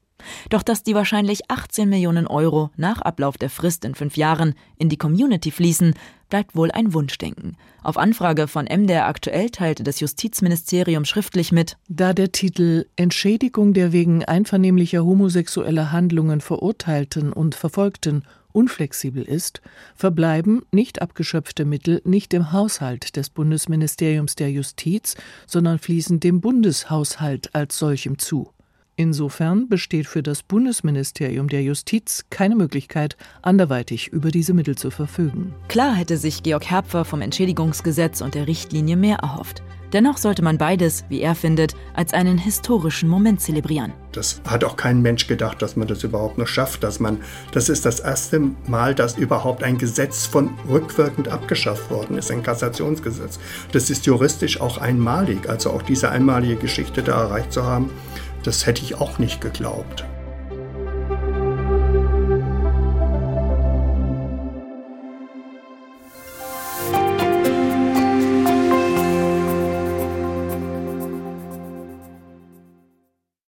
Doch 0.51 0.63
dass 0.63 0.83
die 0.83 0.95
wahrscheinlich 0.95 1.51
18 1.51 1.89
Millionen 1.89 2.27
Euro 2.27 2.71
nach 2.77 3.01
Ablauf 3.01 3.39
der 3.39 3.51
Frist 3.51 3.85
in 3.85 3.95
fünf 3.95 4.17
Jahren 4.17 4.55
in 4.77 4.89
die 4.89 4.97
Community 4.97 5.51
fließen, 5.51 5.95
bleibt 6.29 6.57
wohl 6.57 6.71
ein 6.71 6.95
Wunschdenken. 6.95 7.57
Auf 7.83 7.99
Anfrage 7.99 8.49
von 8.49 8.65
MDR 8.65 9.07
aktuell 9.07 9.51
teilte 9.51 9.83
das 9.83 10.01
Justizministerium 10.01 11.05
schriftlich 11.05 11.53
mit, 11.53 11.77
da 11.89 12.15
der 12.15 12.33
Titel 12.33 12.87
Entschädigung 12.97 13.75
der 13.75 13.93
wegen 13.93 14.25
einvernehmlicher 14.25 15.05
homosexueller 15.05 15.93
Handlungen 15.93 16.41
Verurteilten 16.41 17.33
und 17.33 17.55
Verfolgten 17.55 18.23
unflexibel 18.53 19.23
ist, 19.23 19.61
verbleiben 19.95 20.63
nicht 20.71 21.03
abgeschöpfte 21.03 21.65
Mittel 21.65 22.01
nicht 22.05 22.33
im 22.35 22.53
Haushalt 22.53 23.17
des 23.17 23.31
Bundesministeriums 23.31 24.35
der 24.37 24.51
Justiz, 24.51 25.17
sondern 25.47 25.79
fließen 25.79 26.21
dem 26.21 26.41
Bundeshaushalt 26.41 27.55
als 27.55 27.79
solchem 27.79 28.19
zu. 28.19 28.51
Insofern 28.97 29.69
besteht 29.69 30.07
für 30.07 30.23
das 30.23 30.43
Bundesministerium 30.43 31.49
der 31.49 31.63
Justiz 31.63 32.27
keine 32.29 32.55
Möglichkeit, 32.57 33.17
anderweitig 33.41 34.09
über 34.09 34.31
diese 34.31 34.53
Mittel 34.53 34.77
zu 34.77 34.91
verfügen. 34.91 35.55
Klar 35.69 35.95
hätte 35.95 36.19
sich 36.19 36.43
Georg 36.43 36.71
Herpfer 36.71 37.07
vom 37.07 37.23
Entschädigungsgesetz 37.23 38.21
und 38.21 38.35
der 38.35 38.47
Richtlinie 38.47 38.97
mehr 38.97 39.17
erhofft. 39.19 39.63
Dennoch 39.93 40.17
sollte 40.17 40.43
man 40.43 40.57
beides, 40.57 41.05
wie 41.11 41.21
er 41.21 41.35
findet, 41.35 41.75
als 41.95 42.15
einen 42.15 42.39
historischen 42.39 43.11
Moment 43.11 43.43
zelebrieren. 43.43 43.93
Das 44.13 44.41
hat 44.47 44.65
auch 44.65 44.77
kein 44.77 45.03
Mensch 45.03 45.27
gedacht, 45.27 45.61
dass 45.61 45.77
man 45.77 45.87
das 45.87 46.03
überhaupt 46.03 46.39
noch 46.39 46.47
schafft, 46.47 46.83
dass 46.83 46.99
man 46.99 47.19
das 47.53 47.69
ist 47.69 47.85
das 47.85 48.01
erste 48.01 48.41
Mal, 48.67 48.95
dass 48.95 49.19
überhaupt 49.19 49.63
ein 49.63 49.77
Gesetz 49.77 50.25
von 50.25 50.51
rückwirkend 50.67 51.29
abgeschafft 51.29 51.91
worden 51.91 52.17
ist, 52.17 52.31
ein 52.31 52.43
Kassationsgesetz. 52.43 53.39
Das 53.73 53.91
ist 53.91 54.07
juristisch 54.07 54.61
auch 54.63 54.79
einmalig, 54.79 55.49
also 55.49 55.71
auch 55.71 55.83
diese 55.83 56.11
einmalige 56.11 56.57
Geschichte 56.57 57.03
da 57.03 57.25
erreicht 57.25 57.53
zu 57.53 57.65
haben, 57.65 57.91
das 58.43 58.67
hätte 58.67 58.83
ich 58.83 58.97
auch 58.97 59.19
nicht 59.19 59.41
geglaubt. 59.41 60.05